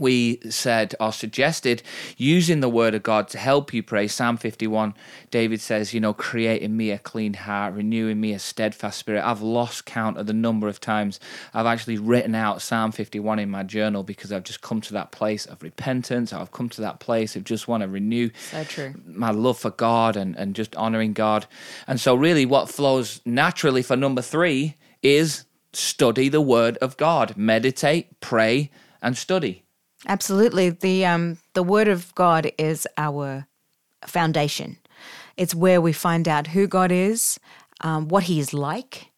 we 0.00 0.40
said 0.50 0.94
or 1.00 1.12
suggested 1.12 1.82
using 2.16 2.60
the 2.60 2.68
word 2.68 2.94
of 2.94 3.02
God 3.02 3.28
to 3.28 3.38
help 3.38 3.72
you 3.72 3.82
pray. 3.82 4.08
Psalm 4.08 4.36
51, 4.36 4.94
David 5.30 5.60
says, 5.60 5.94
you 5.94 6.00
know, 6.00 6.12
create 6.12 6.62
in 6.62 6.76
me 6.76 6.90
a 6.90 6.98
clean 6.98 7.34
heart, 7.34 7.74
renew 7.74 8.08
in 8.08 8.20
me 8.20 8.32
a 8.32 8.38
steadfast 8.38 8.98
spirit. 8.98 9.24
I've 9.24 9.42
lost 9.42 9.84
count 9.84 10.18
of 10.18 10.26
the 10.26 10.32
number 10.32 10.68
of 10.68 10.80
times 10.80 11.20
I've 11.54 11.66
actually 11.66 11.98
written 11.98 12.34
out 12.34 12.62
Psalm 12.62 12.92
51 12.92 13.38
in 13.38 13.50
my 13.50 13.62
journal 13.62 14.02
because 14.02 14.32
I've 14.32 14.44
just 14.44 14.60
come 14.60 14.80
to 14.82 14.92
that 14.94 15.12
place 15.12 15.46
of 15.46 15.62
repentance. 15.62 16.32
I've 16.32 16.52
come 16.52 16.68
to 16.70 16.80
that 16.82 17.00
place 17.00 17.36
of 17.36 17.44
just 17.44 17.68
want 17.68 17.82
to 17.82 17.88
renew 17.88 18.30
so 18.50 18.64
true. 18.64 18.94
my 19.06 19.30
love 19.30 19.58
for 19.58 19.70
God 19.70 20.16
and, 20.16 20.36
and 20.36 20.54
just 20.54 20.74
honoring 20.76 21.12
God. 21.12 21.46
And 21.86 22.00
so, 22.00 22.14
really, 22.14 22.46
what 22.46 22.68
flows 22.68 23.20
naturally 23.24 23.82
for 23.82 23.96
number 23.96 24.22
three 24.22 24.76
is 25.02 25.44
study 25.72 26.28
the 26.28 26.40
word 26.40 26.76
of 26.78 26.96
God, 26.96 27.36
meditate, 27.36 28.20
pray, 28.20 28.70
and 29.02 29.16
study. 29.16 29.64
Absolutely. 30.06 30.70
The 30.70 31.04
um 31.04 31.38
the 31.54 31.62
word 31.62 31.88
of 31.88 32.14
God 32.14 32.50
is 32.58 32.86
our 32.96 33.46
foundation. 34.06 34.78
It's 35.36 35.54
where 35.54 35.80
we 35.80 35.92
find 35.92 36.28
out 36.28 36.48
who 36.48 36.66
God 36.66 36.90
is, 36.92 37.38
um, 37.80 38.08
what 38.08 38.24
he 38.24 38.40
is 38.40 38.52
like, 38.52 39.10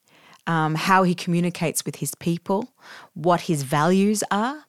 um, 0.46 0.75
how 0.75 1.02
he 1.02 1.14
communicates 1.14 1.84
with 1.84 1.96
his 1.96 2.14
people, 2.14 2.68
what 3.14 3.42
his 3.42 3.62
values 3.62 4.22
are, 4.30 4.64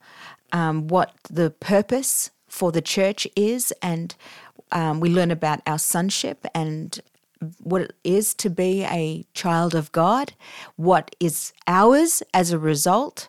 um, 0.51 0.87
what 0.87 1.13
the 1.29 1.49
purpose 1.49 2.31
for 2.47 2.71
the 2.71 2.81
church 2.81 3.27
is, 3.35 3.73
and 3.81 4.15
um, 4.71 4.99
we 4.99 5.09
learn 5.09 5.31
about 5.31 5.61
our 5.65 5.79
sonship 5.79 6.45
and 6.53 6.99
what 7.63 7.81
it 7.81 7.95
is 8.03 8.33
to 8.35 8.49
be 8.49 8.83
a 8.83 9.25
child 9.33 9.73
of 9.73 9.91
God, 9.91 10.33
what 10.75 11.15
is 11.19 11.53
ours 11.67 12.21
as 12.33 12.51
a 12.51 12.59
result. 12.59 13.27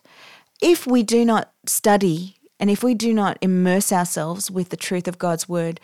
If 0.61 0.85
we 0.85 1.03
do 1.03 1.25
not 1.25 1.51
study 1.65 2.37
and 2.63 2.71
if 2.71 2.81
we 2.81 2.93
do 2.93 3.13
not 3.13 3.37
immerse 3.41 3.91
ourselves 3.91 4.49
with 4.49 4.69
the 4.69 4.77
truth 4.77 5.09
of 5.09 5.17
God's 5.17 5.49
word, 5.49 5.81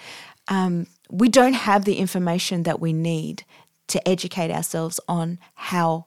um, 0.48 0.88
we 1.12 1.28
don't 1.28 1.52
have 1.52 1.84
the 1.84 1.98
information 1.98 2.64
that 2.64 2.80
we 2.80 2.94
need 2.94 3.44
to 3.88 4.08
educate 4.08 4.50
ourselves 4.50 4.98
on 5.06 5.40
how 5.56 6.06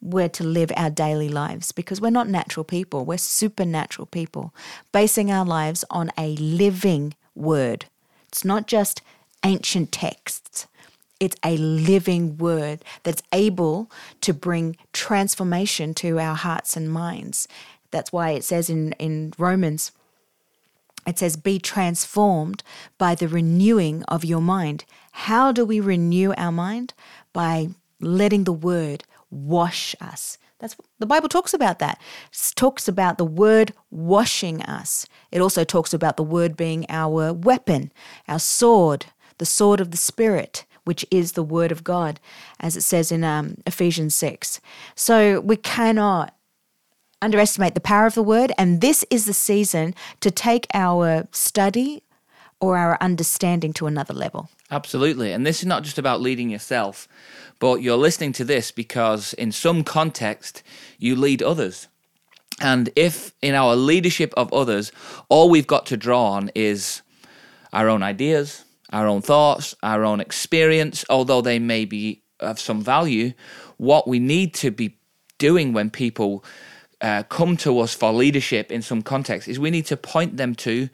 we're 0.00 0.30
to 0.30 0.42
live 0.42 0.72
our 0.74 0.88
daily 0.88 1.28
lives 1.28 1.70
because 1.70 2.00
we're 2.00 2.08
not 2.08 2.30
natural 2.30 2.64
people, 2.64 3.04
we're 3.04 3.18
supernatural 3.18 4.06
people, 4.06 4.54
basing 4.90 5.30
our 5.30 5.44
lives 5.44 5.84
on 5.90 6.10
a 6.16 6.34
living 6.36 7.12
word. 7.34 7.84
It's 8.28 8.42
not 8.42 8.66
just 8.66 9.02
ancient 9.44 9.92
texts. 9.92 10.66
It's 11.20 11.36
a 11.44 11.58
living 11.58 12.38
word 12.38 12.82
that's 13.02 13.22
able 13.34 13.90
to 14.22 14.32
bring 14.32 14.78
transformation 14.94 15.92
to 15.96 16.18
our 16.18 16.36
hearts 16.36 16.74
and 16.74 16.90
minds. 16.90 17.46
That's 17.90 18.12
why 18.12 18.30
it 18.30 18.44
says 18.44 18.70
in, 18.70 18.92
in 18.92 19.32
Romans, 19.38 19.92
it 21.06 21.18
says, 21.18 21.36
be 21.36 21.58
transformed 21.58 22.62
by 22.98 23.14
the 23.14 23.28
renewing 23.28 24.02
of 24.04 24.24
your 24.24 24.40
mind. 24.40 24.84
How 25.12 25.50
do 25.50 25.64
we 25.64 25.80
renew 25.80 26.32
our 26.36 26.52
mind? 26.52 26.94
By 27.32 27.70
letting 28.00 28.44
the 28.44 28.52
word 28.52 29.04
wash 29.30 29.94
us. 30.00 30.38
That's 30.58 30.76
the 30.98 31.06
Bible 31.06 31.28
talks 31.28 31.54
about 31.54 31.78
that. 31.78 31.98
It 32.32 32.52
talks 32.54 32.86
about 32.86 33.16
the 33.16 33.24
word 33.24 33.72
washing 33.90 34.62
us. 34.62 35.06
It 35.32 35.40
also 35.40 35.64
talks 35.64 35.94
about 35.94 36.16
the 36.16 36.22
word 36.22 36.56
being 36.56 36.84
our 36.90 37.32
weapon, 37.32 37.92
our 38.28 38.38
sword, 38.38 39.06
the 39.38 39.46
sword 39.46 39.80
of 39.80 39.90
the 39.90 39.96
spirit, 39.96 40.66
which 40.84 41.06
is 41.10 41.32
the 41.32 41.42
word 41.42 41.72
of 41.72 41.82
God, 41.82 42.20
as 42.60 42.76
it 42.76 42.82
says 42.82 43.10
in 43.10 43.24
um, 43.24 43.56
Ephesians 43.66 44.14
6. 44.16 44.60
So 44.94 45.40
we 45.40 45.56
cannot 45.56 46.34
underestimate 47.22 47.74
the 47.74 47.80
power 47.80 48.06
of 48.06 48.14
the 48.14 48.22
word. 48.22 48.52
And 48.58 48.80
this 48.80 49.04
is 49.10 49.26
the 49.26 49.34
season 49.34 49.94
to 50.20 50.30
take 50.30 50.66
our 50.74 51.28
study 51.32 52.02
or 52.60 52.76
our 52.76 52.98
understanding 53.00 53.72
to 53.74 53.86
another 53.86 54.14
level. 54.14 54.50
Absolutely. 54.70 55.32
And 55.32 55.46
this 55.46 55.60
is 55.60 55.66
not 55.66 55.82
just 55.82 55.98
about 55.98 56.20
leading 56.20 56.50
yourself, 56.50 57.08
but 57.58 57.82
you're 57.82 57.96
listening 57.96 58.32
to 58.34 58.44
this 58.44 58.70
because 58.70 59.32
in 59.34 59.50
some 59.52 59.82
context, 59.82 60.62
you 60.98 61.16
lead 61.16 61.42
others. 61.42 61.88
And 62.60 62.90
if 62.94 63.32
in 63.40 63.54
our 63.54 63.74
leadership 63.74 64.34
of 64.36 64.52
others, 64.52 64.92
all 65.28 65.48
we've 65.48 65.66
got 65.66 65.86
to 65.86 65.96
draw 65.96 66.32
on 66.32 66.50
is 66.54 67.02
our 67.72 67.88
own 67.88 68.02
ideas, 68.02 68.64
our 68.92 69.06
own 69.06 69.22
thoughts, 69.22 69.74
our 69.82 70.04
own 70.04 70.20
experience, 70.20 71.04
although 71.08 71.40
they 71.40 71.58
may 71.58 71.84
be 71.84 72.22
of 72.38 72.60
some 72.60 72.82
value, 72.82 73.32
what 73.78 74.06
we 74.06 74.18
need 74.18 74.52
to 74.54 74.70
be 74.70 74.98
doing 75.38 75.72
when 75.72 75.88
people 75.90 76.44
uh, 77.00 77.22
come 77.24 77.56
to 77.58 77.78
us 77.80 77.94
for 77.94 78.12
leadership 78.12 78.70
in 78.70 78.82
some 78.82 79.02
context 79.02 79.48
is 79.48 79.58
we 79.58 79.70
need 79.70 79.86
to 79.86 79.96
point 79.96 80.36
them 80.36 80.54
to 80.54 80.88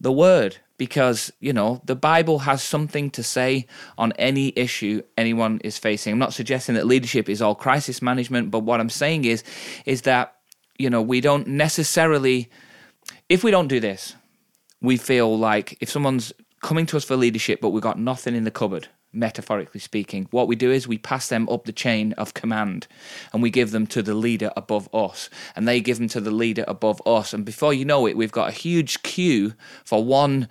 the 0.00 0.12
word 0.12 0.58
because 0.78 1.32
you 1.40 1.52
know 1.52 1.80
the 1.84 1.96
bible 1.96 2.40
has 2.40 2.62
something 2.62 3.10
to 3.10 3.22
say 3.22 3.66
on 3.96 4.12
any 4.12 4.52
issue 4.56 5.00
anyone 5.16 5.60
is 5.64 5.78
facing. 5.78 6.12
I'm 6.12 6.18
not 6.18 6.34
suggesting 6.34 6.74
that 6.74 6.86
leadership 6.86 7.28
is 7.28 7.40
all 7.40 7.54
crisis 7.54 8.02
management 8.02 8.50
but 8.50 8.60
what 8.60 8.80
i'm 8.80 8.90
saying 8.90 9.24
is 9.24 9.42
is 9.84 10.02
that 10.02 10.34
you 10.78 10.90
know 10.90 11.00
we 11.00 11.20
don't 11.20 11.46
necessarily 11.46 12.50
if 13.28 13.42
we 13.42 13.50
don't 13.50 13.68
do 13.68 13.80
this 13.80 14.14
we 14.82 14.96
feel 14.96 15.38
like 15.38 15.78
if 15.80 15.90
someone's 15.90 16.32
coming 16.60 16.86
to 16.86 16.96
us 16.96 17.04
for 17.04 17.16
leadership 17.16 17.60
but 17.60 17.70
we've 17.70 17.82
got 17.82 17.98
nothing 17.98 18.34
in 18.34 18.44
the 18.44 18.50
cupboard 18.50 18.88
metaphorically 19.12 19.80
speaking. 19.80 20.28
What 20.30 20.48
we 20.48 20.56
do 20.56 20.70
is 20.70 20.86
we 20.86 20.98
pass 20.98 21.28
them 21.28 21.48
up 21.48 21.64
the 21.64 21.72
chain 21.72 22.12
of 22.14 22.34
command 22.34 22.86
and 23.32 23.42
we 23.42 23.50
give 23.50 23.70
them 23.70 23.86
to 23.88 24.02
the 24.02 24.14
leader 24.14 24.50
above 24.56 24.88
us, 24.94 25.30
and 25.54 25.66
they 25.66 25.80
give 25.80 25.98
them 25.98 26.08
to 26.08 26.20
the 26.20 26.30
leader 26.30 26.64
above 26.68 27.00
us. 27.06 27.32
And 27.32 27.44
before 27.44 27.72
you 27.72 27.84
know 27.84 28.06
it, 28.06 28.16
we've 28.16 28.32
got 28.32 28.48
a 28.48 28.52
huge 28.52 29.02
queue 29.02 29.54
for 29.84 30.04
one, 30.04 30.48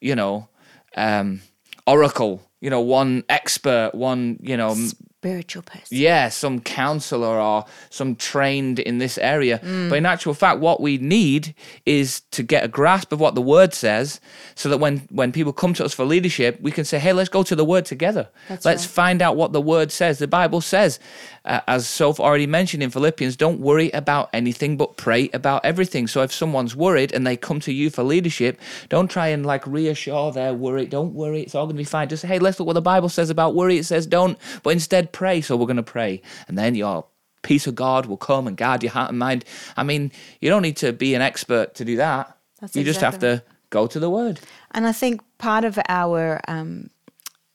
you 0.00 0.14
know, 0.14 0.48
um, 0.96 1.40
oracle, 1.86 2.42
you 2.60 2.70
know, 2.70 2.80
one 2.80 3.24
expert, 3.28 3.94
one, 3.94 4.38
you 4.42 4.56
know, 4.56 4.74
spiritual 5.18 5.62
person. 5.62 5.96
yeah, 5.96 6.28
some 6.28 6.60
counselor 6.60 7.40
or 7.40 7.64
some 7.90 8.14
trained 8.14 8.78
in 8.78 8.98
this 8.98 9.18
area. 9.18 9.58
Mm. 9.58 9.90
But 9.90 9.98
in 9.98 10.06
actual 10.06 10.32
fact, 10.32 10.60
what 10.60 10.80
we 10.80 10.96
need 10.98 11.56
is 11.84 12.20
to 12.30 12.44
get 12.44 12.62
a 12.62 12.68
grasp 12.68 13.12
of 13.12 13.18
what 13.18 13.34
the 13.34 13.42
word 13.42 13.74
says 13.74 14.20
so 14.54 14.68
that 14.68 14.78
when, 14.78 14.98
when 15.10 15.32
people 15.32 15.52
come 15.52 15.74
to 15.74 15.84
us 15.84 15.92
for 15.92 16.04
leadership, 16.04 16.60
we 16.60 16.70
can 16.70 16.84
say, 16.84 17.00
hey, 17.00 17.12
let's 17.12 17.28
go 17.28 17.42
to 17.42 17.56
the 17.56 17.64
word 17.64 17.84
together. 17.84 18.28
That's 18.48 18.64
let's 18.64 18.84
right. 18.84 18.90
find 18.90 19.22
out 19.22 19.36
what 19.36 19.52
the 19.52 19.60
word 19.60 19.90
says. 19.90 20.18
The 20.20 20.28
Bible 20.28 20.60
says, 20.60 21.00
uh, 21.44 21.62
as 21.66 21.88
Soph 21.88 22.20
already 22.20 22.46
mentioned 22.46 22.84
in 22.84 22.90
Philippians, 22.90 23.34
don't 23.34 23.58
worry 23.58 23.90
about 23.90 24.30
anything 24.32 24.76
but 24.76 24.96
pray 24.96 25.30
about 25.32 25.64
everything. 25.64 26.06
So 26.06 26.22
if 26.22 26.32
someone's 26.32 26.76
worried 26.76 27.12
and 27.12 27.26
they 27.26 27.36
come 27.36 27.58
to 27.60 27.72
you 27.72 27.90
for 27.90 28.04
leadership, 28.04 28.60
don't 28.88 29.08
try 29.10 29.28
and 29.28 29.44
like 29.44 29.66
reassure 29.66 30.30
their 30.30 30.54
worry. 30.54 30.86
Don't 30.86 31.12
worry, 31.14 31.40
it's 31.42 31.56
all 31.56 31.66
going 31.66 31.74
to 31.74 31.80
be 31.80 31.84
fine. 31.84 32.08
Just 32.08 32.22
say, 32.22 32.28
hey, 32.28 32.38
let's 32.38 32.60
look 32.60 32.66
what 32.66 32.74
the 32.74 32.82
Bible 32.82 33.08
says 33.08 33.30
about 33.30 33.56
worry. 33.56 33.78
It 33.78 33.84
says 33.84 34.06
don't, 34.06 34.38
but 34.62 34.70
instead 34.70 35.07
pray. 35.12 35.40
So 35.40 35.56
we're 35.56 35.66
going 35.66 35.76
to 35.76 35.82
pray. 35.82 36.22
And 36.46 36.56
then 36.56 36.74
your 36.74 37.04
peace 37.42 37.66
of 37.66 37.74
God 37.74 38.06
will 38.06 38.16
come 38.16 38.46
and 38.46 38.56
guard 38.56 38.82
your 38.82 38.92
heart 38.92 39.10
and 39.10 39.18
mind. 39.18 39.44
I 39.76 39.82
mean, 39.82 40.12
you 40.40 40.50
don't 40.50 40.62
need 40.62 40.76
to 40.78 40.92
be 40.92 41.14
an 41.14 41.22
expert 41.22 41.74
to 41.76 41.84
do 41.84 41.96
that. 41.96 42.36
That's 42.60 42.74
you 42.74 42.84
just 42.84 43.00
have 43.00 43.18
to 43.20 43.42
go 43.70 43.86
to 43.86 44.00
the 44.00 44.10
word. 44.10 44.40
And 44.72 44.86
I 44.86 44.92
think 44.92 45.22
part 45.38 45.64
of 45.64 45.78
our 45.88 46.40
um, 46.48 46.90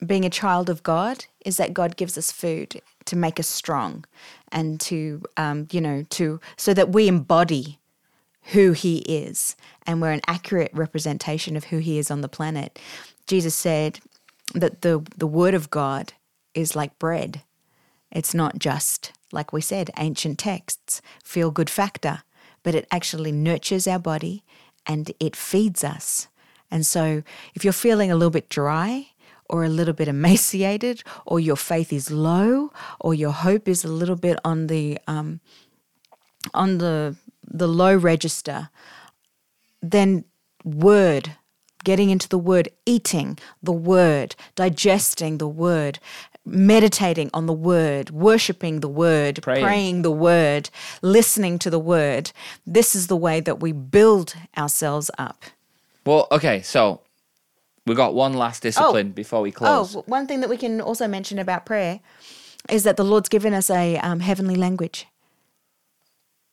being 0.06 0.26
a 0.26 0.30
child 0.30 0.70
of 0.70 0.84
God 0.84 1.26
is 1.46 1.58
that 1.58 1.74
God 1.74 1.98
gives 1.98 2.18
us 2.18 2.32
food 2.32 2.82
to 3.06 3.16
make 3.16 3.40
us 3.40 3.48
strong 3.48 4.06
and 4.52 4.80
to, 4.82 5.24
um, 5.38 5.68
you 5.72 5.82
know, 5.82 6.06
to 6.12 6.40
so 6.58 6.74
that 6.74 6.90
we 6.90 7.08
embody 7.08 7.80
who 8.52 8.72
He 8.72 9.00
is 9.00 9.56
and 9.86 10.02
we're 10.02 10.12
an 10.12 10.22
accurate 10.28 10.72
representation 10.74 11.56
of 11.56 11.66
who 11.66 11.80
He 11.80 11.98
is 11.98 12.10
on 12.12 12.22
the 12.22 12.30
planet. 12.30 12.80
Jesus 13.28 13.56
said 13.56 14.00
that 14.54 14.82
the 14.82 15.06
the 15.18 15.28
Word 15.28 15.54
of 15.54 15.70
God 15.70 16.14
is 16.54 16.76
like 16.76 16.98
bread. 17.00 17.42
It's 18.12 18.34
not 18.34 18.60
just, 18.60 19.12
like 19.32 19.52
we 19.52 19.62
said, 19.62 19.90
ancient 19.98 20.38
texts, 20.40 21.02
feel 21.24 21.52
good 21.52 21.70
factor, 21.70 22.24
but 22.62 22.76
it 22.76 22.88
actually 22.92 23.32
nurtures 23.32 23.88
our 23.88 24.00
body 24.00 24.44
and 24.86 25.12
it 25.20 25.36
feeds 25.36 25.84
us. 25.84 26.28
And 26.70 26.86
so 26.86 27.24
if 27.56 27.64
you're 27.64 27.74
feeling 27.74 28.12
a 28.12 28.16
little 28.16 28.32
bit 28.32 28.50
dry 28.50 29.08
or 29.50 29.64
a 29.64 29.70
little 29.70 29.94
bit 29.94 30.08
emaciated, 30.08 31.04
or 31.26 31.40
your 31.40 31.56
faith 31.56 31.94
is 31.94 32.10
low, 32.10 32.72
or 33.00 33.14
your 33.14 33.32
hope 33.32 33.68
is 33.68 33.84
a 33.84 33.88
little 33.90 34.16
bit 34.16 34.40
on 34.44 34.68
the 34.68 34.98
um, 35.08 35.40
on 36.54 36.80
the 36.80 37.16
the 37.46 37.68
low 37.68 37.96
register, 37.96 38.70
then 39.82 40.24
word, 40.64 41.36
getting 41.84 42.10
into 42.10 42.28
the 42.28 42.38
word, 42.38 42.70
eating 42.86 43.38
the 43.62 43.74
word, 43.74 44.36
digesting 44.56 45.38
the 45.38 45.48
word, 45.48 46.00
meditating 46.46 47.30
on 47.34 47.46
the 47.46 47.54
word, 47.54 48.10
worshiping 48.10 48.82
the 48.82 48.90
word, 48.90 49.42
Praying. 49.42 49.64
praying, 49.64 50.02
the 50.02 50.12
word, 50.12 50.70
listening 51.02 51.58
to 51.60 51.70
the 51.70 51.80
word. 51.80 52.32
This 52.66 52.96
is 52.96 53.08
the 53.08 53.16
way 53.16 53.40
that 53.40 53.60
we 53.60 53.72
build 53.72 54.36
ourselves 54.58 55.10
up. 55.18 55.44
Well, 56.06 56.28
okay, 56.32 56.62
so 56.62 57.02
we 57.86 57.96
got 57.96 58.14
one 58.14 58.34
last 58.34 58.64
discipline 58.64 59.12
before 59.12 59.42
we 59.42 59.52
close. 59.52 59.96
Oh, 59.96 60.04
one 60.06 60.28
thing 60.28 60.42
that 60.42 60.50
we 60.50 60.58
can 60.58 60.82
also 60.82 61.08
mention 61.08 61.40
about 61.40 61.66
prayer 61.66 62.02
is 62.70 62.84
that 62.84 62.98
the 62.98 63.04
Lord's 63.04 63.30
given 63.30 63.54
us 63.54 63.70
a 63.70 63.98
um, 63.98 64.20
heavenly 64.20 64.56
language. 64.56 65.08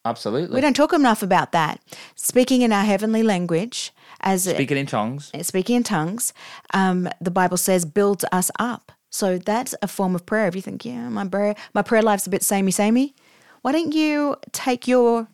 Absolutely. 0.04 0.54
We 0.54 0.60
don't 0.60 0.74
talk 0.74 0.92
enough 0.92 1.22
about 1.22 1.52
that. 1.52 1.80
Speaking 2.14 2.62
in 2.62 2.72
our 2.72 2.84
heavenly 2.84 3.22
language, 3.22 3.92
as 4.20 4.44
Speaking 4.44 4.78
in 4.78 4.86
tongues. 4.86 5.30
speaking 5.42 5.76
in 5.76 5.82
tongues, 5.82 6.32
um, 6.72 7.08
the 7.20 7.30
Bible 7.30 7.56
says 7.56 7.84
builds 7.84 8.24
us 8.32 8.50
up. 8.58 8.92
So 9.10 9.38
that's 9.38 9.74
a 9.82 9.88
form 9.88 10.14
of 10.14 10.24
prayer. 10.24 10.46
If 10.46 10.54
you 10.54 10.62
think, 10.62 10.84
yeah, 10.84 11.08
my 11.08 11.26
prayer, 11.26 11.54
my 11.74 11.82
prayer 11.82 12.02
life's 12.02 12.26
a 12.26 12.30
bit 12.30 12.42
samey, 12.42 12.70
samey, 12.70 13.14
why 13.62 13.72
don't 13.72 13.92
you 13.92 14.36
take 14.52 14.88
your 14.88 15.28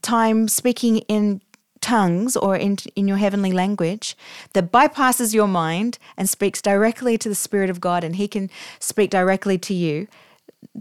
time 0.00 0.48
speaking 0.48 0.98
in 1.08 1.40
tongues 1.80 2.36
or 2.36 2.56
in 2.56 2.76
in 2.96 3.08
your 3.08 3.18
heavenly 3.18 3.52
language 3.52 4.16
that 4.54 4.72
bypasses 4.72 5.34
your 5.34 5.48
mind 5.48 5.98
and 6.16 6.28
speaks 6.28 6.62
directly 6.62 7.18
to 7.18 7.28
the 7.28 7.34
Spirit 7.34 7.70
of 7.70 7.80
God, 7.80 8.02
and 8.02 8.16
He 8.16 8.26
can 8.26 8.50
speak 8.78 9.10
directly 9.10 9.58
to 9.58 9.74
you. 9.74 10.08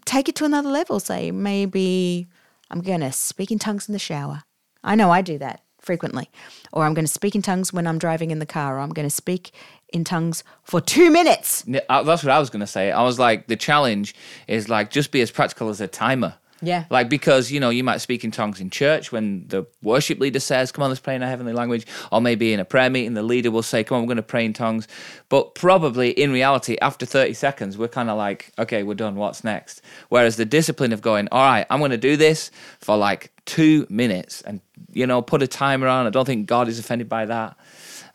Take 0.06 0.30
it 0.30 0.36
to 0.36 0.46
another 0.46 0.70
level. 0.70 1.00
Say 1.00 1.32
maybe 1.32 2.28
I'm 2.70 2.82
going 2.82 3.02
to 3.02 3.12
speak 3.12 3.52
in 3.52 3.60
tongues 3.60 3.90
in 3.90 3.94
the 3.94 4.00
shower. 4.00 4.44
I 4.84 4.96
know 4.96 5.12
I 5.12 5.22
do 5.22 5.38
that 5.40 5.62
frequently. 5.82 6.30
Or 6.72 6.86
I'm 6.86 6.94
going 6.94 7.06
to 7.06 7.12
speak 7.12 7.36
in 7.36 7.42
tongues 7.42 7.74
when 7.74 7.88
I'm 7.88 7.98
driving 7.98 8.32
in 8.32 8.40
the 8.40 8.46
car, 8.46 8.78
or 8.78 8.80
I'm 8.80 8.92
going 8.92 9.08
to 9.08 9.16
speak 9.16 9.52
in 9.92 10.04
tongues 10.04 10.44
for 10.64 10.82
two 10.82 11.12
minutes. 11.12 11.64
Yeah, 11.68 11.82
uh, 11.90 12.04
That's 12.04 12.24
what 12.24 12.32
I 12.32 12.40
was 12.40 12.50
going 12.50 12.62
to 12.62 12.68
say. 12.68 12.92
I 12.92 13.04
was 13.04 13.20
like, 13.20 13.48
the 13.48 13.56
challenge 13.56 14.16
is 14.48 14.70
like 14.70 14.92
just 14.92 15.12
be 15.12 15.22
as 15.22 15.32
practical 15.32 15.70
as 15.70 15.82
a 15.82 15.88
timer. 15.88 16.36
Yeah. 16.62 16.86
Like, 16.90 17.10
because, 17.10 17.52
you 17.52 17.60
know, 17.60 17.72
you 17.72 17.84
might 17.84 17.98
speak 17.98 18.24
in 18.24 18.30
tongues 18.30 18.62
in 18.62 18.70
church 18.70 19.12
when 19.12 19.48
the 19.48 19.66
worship 19.82 20.20
leader 20.20 20.40
says, 20.40 20.72
come 20.72 20.84
on, 20.84 20.92
let's 20.92 21.00
pray 21.00 21.16
in 21.16 21.24
a 21.24 21.28
heavenly 21.28 21.54
language. 21.54 21.88
Or 22.12 22.22
maybe 22.22 22.54
in 22.54 22.60
a 22.60 22.66
prayer 22.66 22.90
meeting, 22.90 23.16
the 23.16 23.24
leader 23.24 23.50
will 23.50 23.64
say, 23.64 23.84
come 23.84 23.96
on, 23.96 24.04
we're 24.04 24.08
going 24.08 24.18
to 24.18 24.24
pray 24.24 24.46
in 24.46 24.54
tongues. 24.54 24.88
But 25.30 25.56
probably 25.56 26.12
in 26.12 26.32
reality, 26.32 26.78
after 26.82 27.06
30 27.06 27.34
seconds, 27.34 27.78
we're 27.78 27.88
kind 27.88 28.10
of 28.10 28.18
like, 28.18 28.52
okay, 28.60 28.84
we're 28.84 28.94
done. 28.94 29.16
What's 29.16 29.44
next? 29.44 29.82
Whereas 30.10 30.38
the 30.38 30.46
discipline 30.46 30.94
of 30.94 31.02
going, 31.02 31.28
all 31.32 31.44
right, 31.44 31.66
I'm 31.70 31.80
going 31.80 31.92
to 31.92 31.98
do 31.98 32.16
this 32.16 32.52
for 32.80 32.96
like 32.96 33.32
two 33.46 33.88
minutes 33.90 34.42
and, 34.42 34.62
you 34.94 35.08
know, 35.08 35.24
put 35.24 35.42
a 35.42 35.48
timer 35.48 35.88
on. 35.88 36.06
I 36.06 36.12
don't 36.12 36.26
think 36.26 36.46
God 36.46 36.68
is 36.68 36.78
offended 36.78 37.10
by 37.10 37.26
that. 37.26 37.58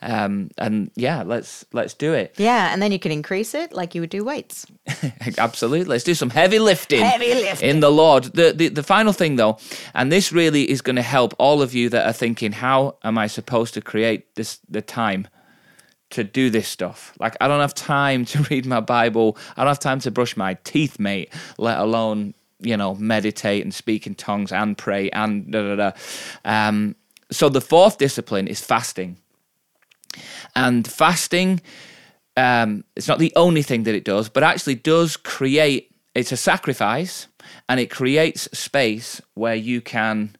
Um, 0.02 0.50
and 0.58 0.90
yeah, 0.94 1.22
let's 1.22 1.64
let's 1.72 1.94
do 1.94 2.12
it. 2.12 2.34
Yeah, 2.36 2.72
and 2.72 2.82
then 2.82 2.92
you 2.92 2.98
can 2.98 3.12
increase 3.12 3.54
it 3.54 3.72
like 3.72 3.94
you 3.94 4.00
would 4.00 4.10
do 4.10 4.24
weights. 4.24 4.66
Absolutely. 5.38 5.86
Let's 5.86 6.04
do 6.04 6.14
some 6.14 6.30
heavy 6.30 6.58
lifting. 6.58 7.02
Heavy 7.04 7.34
lifting. 7.34 7.68
In 7.68 7.80
the 7.80 7.90
Lord. 7.90 8.24
The, 8.24 8.52
the, 8.52 8.68
the 8.68 8.82
final 8.82 9.12
thing, 9.12 9.36
though, 9.36 9.58
and 9.94 10.12
this 10.12 10.32
really 10.32 10.68
is 10.70 10.82
going 10.82 10.96
to 10.96 11.02
help 11.02 11.34
all 11.38 11.62
of 11.62 11.74
you 11.74 11.88
that 11.90 12.06
are 12.06 12.12
thinking, 12.12 12.52
how 12.52 12.96
am 13.02 13.18
I 13.18 13.26
supposed 13.26 13.74
to 13.74 13.80
create 13.80 14.34
this 14.34 14.58
the 14.68 14.82
time 14.82 15.28
to 16.10 16.24
do 16.24 16.50
this 16.50 16.68
stuff? 16.68 17.14
Like, 17.18 17.36
I 17.40 17.48
don't 17.48 17.60
have 17.60 17.74
time 17.74 18.24
to 18.26 18.42
read 18.50 18.66
my 18.66 18.80
Bible. 18.80 19.36
I 19.56 19.62
don't 19.62 19.70
have 19.70 19.78
time 19.80 20.00
to 20.00 20.10
brush 20.10 20.36
my 20.36 20.54
teeth, 20.64 20.98
mate, 20.98 21.32
let 21.58 21.78
alone, 21.78 22.34
you 22.60 22.76
know, 22.76 22.94
meditate 22.94 23.64
and 23.64 23.72
speak 23.72 24.06
in 24.06 24.14
tongues 24.14 24.52
and 24.52 24.76
pray 24.76 25.10
and 25.10 25.50
da 25.50 25.62
da 25.62 25.76
da. 25.76 25.90
Um, 26.44 26.96
so 27.30 27.48
the 27.48 27.60
fourth 27.60 27.98
discipline 27.98 28.46
is 28.46 28.60
fasting. 28.60 29.18
And 30.54 30.86
fasting 30.86 31.60
um, 32.36 32.84
it's 32.94 33.08
not 33.08 33.18
the 33.18 33.32
only 33.34 33.62
thing 33.62 33.84
that 33.84 33.94
it 33.94 34.04
does, 34.04 34.28
but 34.28 34.42
actually 34.42 34.74
does 34.74 35.16
create. 35.16 35.90
It's 36.14 36.32
a 36.32 36.36
sacrifice, 36.36 37.28
and 37.68 37.80
it 37.80 37.90
creates 37.90 38.42
space 38.52 39.20
where 39.34 39.54
you 39.54 39.80
can 39.80 40.36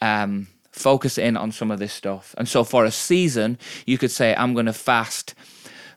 um, 0.00 0.48
focus 0.70 1.18
in 1.18 1.36
on 1.36 1.50
some 1.50 1.70
of 1.70 1.78
this 1.78 1.92
stuff. 1.92 2.34
And 2.38 2.48
so, 2.48 2.62
for 2.62 2.84
a 2.84 2.90
season, 2.90 3.58
you 3.84 3.98
could 3.98 4.12
say, 4.12 4.34
"I'm 4.36 4.54
going 4.54 4.66
to 4.66 4.72
fast 4.72 5.34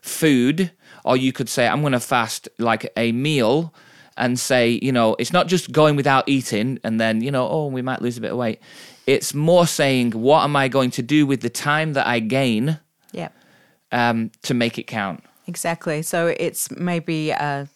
food," 0.02 0.72
or 1.04 1.16
you 1.16 1.32
could 1.32 1.48
say, 1.48 1.68
"I'm 1.68 1.82
going 1.82 1.92
to 1.92 2.00
fast 2.00 2.48
like 2.58 2.92
a 2.96 3.12
meal." 3.12 3.72
And 4.20 4.36
say, 4.36 4.80
you 4.82 4.90
know, 4.90 5.14
it's 5.20 5.32
not 5.32 5.46
just 5.46 5.70
going 5.70 5.94
without 5.94 6.28
eating 6.28 6.80
and 6.82 7.00
then, 7.00 7.20
you 7.20 7.30
know, 7.30 7.48
oh, 7.48 7.68
we 7.68 7.82
might 7.82 8.02
lose 8.02 8.18
a 8.18 8.20
bit 8.20 8.32
of 8.32 8.36
weight. 8.36 8.58
It's 9.06 9.32
more 9.32 9.64
saying, 9.64 10.10
what 10.10 10.42
am 10.42 10.56
I 10.56 10.66
going 10.66 10.90
to 10.90 11.02
do 11.02 11.24
with 11.24 11.40
the 11.40 11.48
time 11.48 11.92
that 11.92 12.04
I 12.04 12.18
gain 12.18 12.80
Yeah, 13.12 13.28
um, 13.92 14.30
to 14.42 14.54
make 14.54 14.78
it 14.78 14.86
count? 14.86 15.24
exactly. 15.48 16.02
So 16.02 16.32
it's 16.38 16.70
maybe 16.70 17.32
uh, 17.32 17.66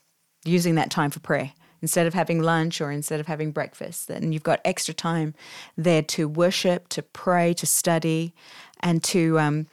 using 0.44 0.76
that 0.76 0.90
time 0.90 1.10
for 1.10 1.18
prayer. 1.18 1.52
Instead 1.80 2.06
of 2.06 2.14
having 2.14 2.40
lunch 2.40 2.80
or 2.80 2.92
instead 2.92 3.18
of 3.18 3.26
having 3.26 3.50
breakfast, 3.50 4.06
then 4.06 4.30
you've 4.30 4.44
got 4.44 4.60
extra 4.64 4.94
time 4.94 5.34
there 5.76 6.02
to 6.02 6.28
worship, 6.28 6.88
to 6.90 7.02
pray, 7.02 7.52
to 7.54 7.66
study, 7.66 8.32
and 8.78 9.02
to 9.02 9.36
um, 9.40 9.66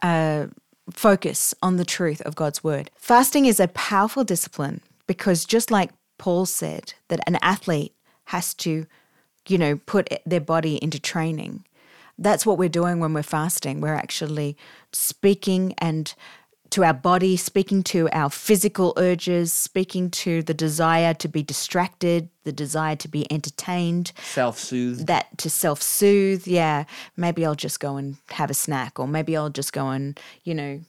uh, 0.00 0.46
focus 0.92 1.54
on 1.60 1.76
the 1.76 1.84
truth 1.84 2.20
of 2.20 2.36
God's 2.36 2.62
word. 2.62 2.88
Fasting 2.94 3.46
is 3.46 3.58
a 3.58 3.66
powerful 3.68 4.22
discipline 4.22 4.80
because 5.08 5.44
just 5.44 5.72
like 5.72 5.90
Paul 6.18 6.46
said 6.46 6.94
that 7.08 7.18
an 7.26 7.36
athlete 7.42 7.92
has 8.26 8.54
to, 8.54 8.86
you 9.48 9.58
know, 9.58 9.76
put 9.86 10.08
their 10.24 10.40
body 10.40 10.78
into 10.80 11.00
training. 11.00 11.64
That's 12.20 12.44
what 12.46 12.58
we're 12.58 12.68
doing 12.68 13.00
when 13.00 13.14
we're 13.14 13.22
fasting. 13.22 13.80
We're 13.80 13.94
actually 13.94 14.56
speaking 14.92 15.74
and 15.78 16.14
to 16.70 16.84
our 16.84 16.94
body, 16.94 17.36
speaking 17.36 17.82
to 17.82 18.08
our 18.12 18.30
physical 18.30 18.92
urges, 18.96 19.52
speaking 19.52 20.08
to 20.10 20.42
the 20.42 20.54
desire 20.54 21.14
to 21.14 21.26
be 21.26 21.42
distracted, 21.42 22.28
the 22.44 22.52
desire 22.52 22.94
to 22.96 23.08
be 23.08 23.26
entertained, 23.32 24.12
Self 24.22 24.58
soothe. 24.58 25.06
that 25.06 25.36
to 25.38 25.50
self 25.50 25.82
soothe. 25.82 26.46
Yeah, 26.46 26.84
maybe 27.16 27.44
I'll 27.44 27.56
just 27.56 27.80
go 27.80 27.96
and 27.96 28.18
have 28.30 28.50
a 28.50 28.54
snack, 28.54 29.00
or 29.00 29.08
maybe 29.08 29.36
I'll 29.36 29.50
just 29.50 29.72
go 29.72 29.88
and, 29.88 30.18
you 30.44 30.54
know, 30.54 30.80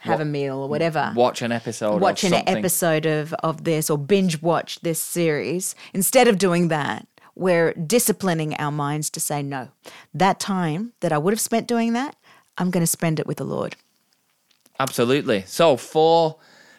have 0.00 0.20
a 0.20 0.24
meal 0.24 0.58
or 0.58 0.68
whatever. 0.68 1.12
Watch 1.14 1.42
an 1.42 1.52
episode. 1.52 2.00
Watch 2.00 2.24
an 2.24 2.34
episode 2.34 3.06
of, 3.06 3.32
of 3.34 3.64
this 3.64 3.90
or 3.90 3.98
binge 3.98 4.40
watch 4.42 4.80
this 4.80 5.00
series. 5.00 5.74
Instead 5.92 6.28
of 6.28 6.38
doing 6.38 6.68
that, 6.68 7.06
we're 7.38 7.72
disciplining 7.74 8.54
our 8.54 8.72
minds 8.72 9.10
to 9.10 9.20
say, 9.20 9.42
no, 9.42 9.68
that 10.12 10.40
time 10.40 10.92
that 11.00 11.12
I 11.12 11.18
would 11.18 11.32
have 11.32 11.40
spent 11.40 11.66
doing 11.66 11.92
that, 11.92 12.16
I'm 12.56 12.70
going 12.70 12.82
to 12.82 12.86
spend 12.88 13.20
it 13.20 13.26
with 13.26 13.38
the 13.38 13.44
Lord. 13.44 13.76
Absolutely. 14.80 15.42
So 15.46 15.76
four 15.76 16.36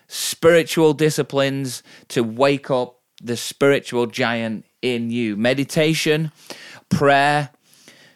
spiritual 0.08 0.94
disciplines 0.94 1.84
to 2.10 2.24
wake 2.24 2.70
up 2.70 3.00
the 3.22 3.38
spiritual 3.38 4.08
giant 4.08 4.66
in 4.82 5.12
you 5.12 5.36
meditation, 5.36 6.32
prayer, 6.90 7.50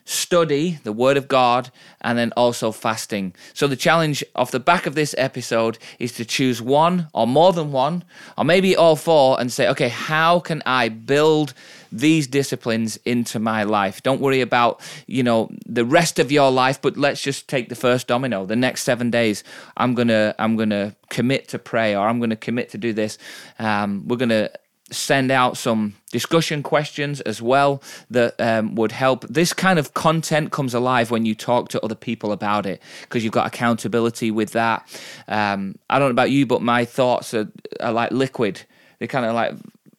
study 0.05 0.79
the 0.83 0.91
Word 0.91 1.17
of 1.17 1.27
God, 1.27 1.71
and 2.01 2.17
then 2.17 2.31
also 2.35 2.71
fasting. 2.71 3.33
So, 3.53 3.67
the 3.67 3.75
challenge 3.75 4.23
off 4.35 4.51
the 4.51 4.59
back 4.59 4.85
of 4.85 4.95
this 4.95 5.15
episode 5.17 5.77
is 5.99 6.11
to 6.13 6.25
choose 6.25 6.61
one 6.61 7.07
or 7.13 7.27
more 7.27 7.53
than 7.53 7.71
one, 7.71 8.03
or 8.37 8.43
maybe 8.43 8.75
all 8.75 8.95
four, 8.95 9.39
and 9.39 9.51
say, 9.51 9.67
okay, 9.69 9.89
how 9.89 10.39
can 10.39 10.61
I 10.65 10.89
build 10.89 11.53
these 11.91 12.27
disciplines 12.27 12.97
into 13.05 13.39
my 13.39 13.63
life? 13.63 14.03
Don't 14.03 14.21
worry 14.21 14.41
about, 14.41 14.81
you 15.07 15.23
know, 15.23 15.49
the 15.65 15.85
rest 15.85 16.19
of 16.19 16.31
your 16.31 16.51
life, 16.51 16.81
but 16.81 16.97
let's 16.97 17.21
just 17.21 17.47
take 17.47 17.69
the 17.69 17.75
first 17.75 18.07
domino. 18.07 18.45
The 18.45 18.55
next 18.55 18.83
seven 18.83 19.09
days, 19.09 19.43
I'm 19.77 19.93
gonna, 19.93 20.35
I'm 20.39 20.55
gonna 20.55 20.95
commit 21.09 21.47
to 21.49 21.59
pray, 21.59 21.95
or 21.95 22.07
I'm 22.07 22.19
gonna 22.19 22.35
commit 22.35 22.69
to 22.71 22.77
do 22.77 22.93
this. 22.93 23.17
Um, 23.59 24.07
we're 24.07 24.17
gonna 24.17 24.49
send 24.93 25.31
out 25.31 25.57
some 25.57 25.95
discussion 26.11 26.63
questions 26.63 27.21
as 27.21 27.41
well 27.41 27.81
that 28.09 28.39
um, 28.39 28.75
would 28.75 28.91
help. 28.91 29.25
This 29.27 29.53
kind 29.53 29.79
of 29.79 29.93
content 29.93 30.51
comes 30.51 30.73
alive 30.73 31.11
when 31.11 31.25
you 31.25 31.35
talk 31.35 31.69
to 31.69 31.81
other 31.81 31.95
people 31.95 32.31
about 32.31 32.65
it 32.65 32.81
because 33.01 33.23
you've 33.23 33.33
got 33.33 33.47
accountability 33.47 34.31
with 34.31 34.51
that. 34.51 34.87
Um, 35.27 35.75
I 35.89 35.99
don't 35.99 36.09
know 36.09 36.11
about 36.11 36.31
you, 36.31 36.45
but 36.45 36.61
my 36.61 36.85
thoughts 36.85 37.33
are, 37.33 37.51
are 37.79 37.91
like 37.91 38.11
liquid. 38.11 38.61
They 38.99 39.07
kind 39.07 39.25
of 39.25 39.33
like 39.33 39.53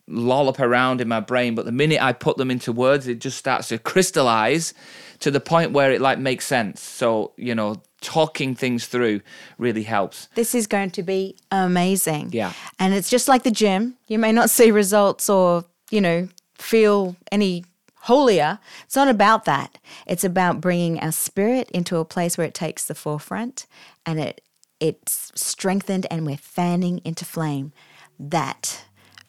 lollop 0.06 0.60
around 0.60 1.00
in 1.00 1.08
my 1.08 1.20
brain, 1.20 1.54
but 1.54 1.64
the 1.64 1.72
minute 1.72 2.02
I 2.02 2.12
put 2.12 2.36
them 2.36 2.50
into 2.50 2.72
words, 2.72 3.08
it 3.08 3.20
just 3.20 3.38
starts 3.38 3.68
to 3.68 3.78
crystallize 3.78 4.74
to 5.20 5.30
the 5.30 5.40
point 5.40 5.72
where 5.72 5.92
it 5.92 6.00
like 6.00 6.18
makes 6.18 6.46
sense. 6.46 6.80
So, 6.80 7.32
you 7.36 7.54
know, 7.54 7.82
talking 8.04 8.54
things 8.54 8.86
through 8.86 9.20
really 9.58 9.82
helps. 9.82 10.28
This 10.34 10.54
is 10.54 10.66
going 10.66 10.90
to 10.90 11.02
be 11.02 11.36
amazing. 11.50 12.30
Yeah. 12.32 12.52
And 12.78 12.94
it's 12.94 13.10
just 13.10 13.26
like 13.26 13.42
the 13.42 13.50
gym. 13.50 13.96
You 14.06 14.18
may 14.18 14.30
not 14.30 14.50
see 14.50 14.70
results 14.70 15.28
or, 15.28 15.64
you 15.90 16.00
know, 16.00 16.28
feel 16.58 17.16
any 17.32 17.64
holier. 18.02 18.58
It's 18.84 18.96
not 18.96 19.08
about 19.08 19.46
that. 19.46 19.78
It's 20.06 20.24
about 20.24 20.60
bringing 20.60 21.00
our 21.00 21.12
spirit 21.12 21.70
into 21.70 21.96
a 21.96 22.04
place 22.04 22.36
where 22.36 22.46
it 22.46 22.54
takes 22.54 22.84
the 22.84 22.94
forefront 22.94 23.66
and 24.04 24.20
it 24.20 24.40
it's 24.80 25.32
strengthened 25.34 26.06
and 26.10 26.26
we're 26.26 26.36
fanning 26.36 27.00
into 27.04 27.24
flame 27.24 27.72
that 28.18 28.84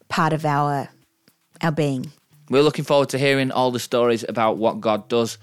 part 0.10 0.34
of 0.34 0.46
our 0.46 0.90
our 1.62 1.72
being. 1.72 2.12
We're 2.50 2.64
looking 2.64 2.86
forward 2.86 3.10
to 3.10 3.18
hearing 3.18 3.52
all 3.52 3.72
the 3.72 3.80
stories 3.80 4.26
about 4.28 4.58
what 4.58 4.82
God 4.82 5.08
does 5.08 5.38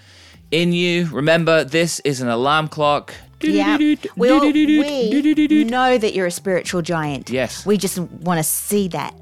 in 0.53 0.73
you. 0.73 1.07
Remember, 1.07 1.65
this 1.65 1.99
is 2.01 2.21
an 2.21 2.29
alarm 2.29 2.69
clock. 2.69 3.13
Yeah. 3.41 3.77
We, 3.77 4.31
all, 4.31 4.41
we 4.41 5.65
know 5.65 5.99
that 5.99 6.13
you're 6.15 6.27
a 6.27 6.31
spiritual 6.31 6.81
giant. 6.81 7.29
Yes. 7.29 7.67
We 7.67 7.77
just 7.77 7.99
want 7.99 8.39
to 8.39 8.45
see 8.45 8.87
that 8.89 9.19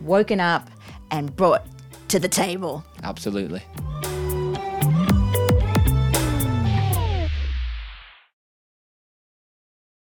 woken 0.00 0.40
up 0.40 0.70
and 1.10 1.34
brought 1.36 1.66
to 2.08 2.18
the 2.18 2.28
table. 2.28 2.82
Absolutely. 3.02 3.62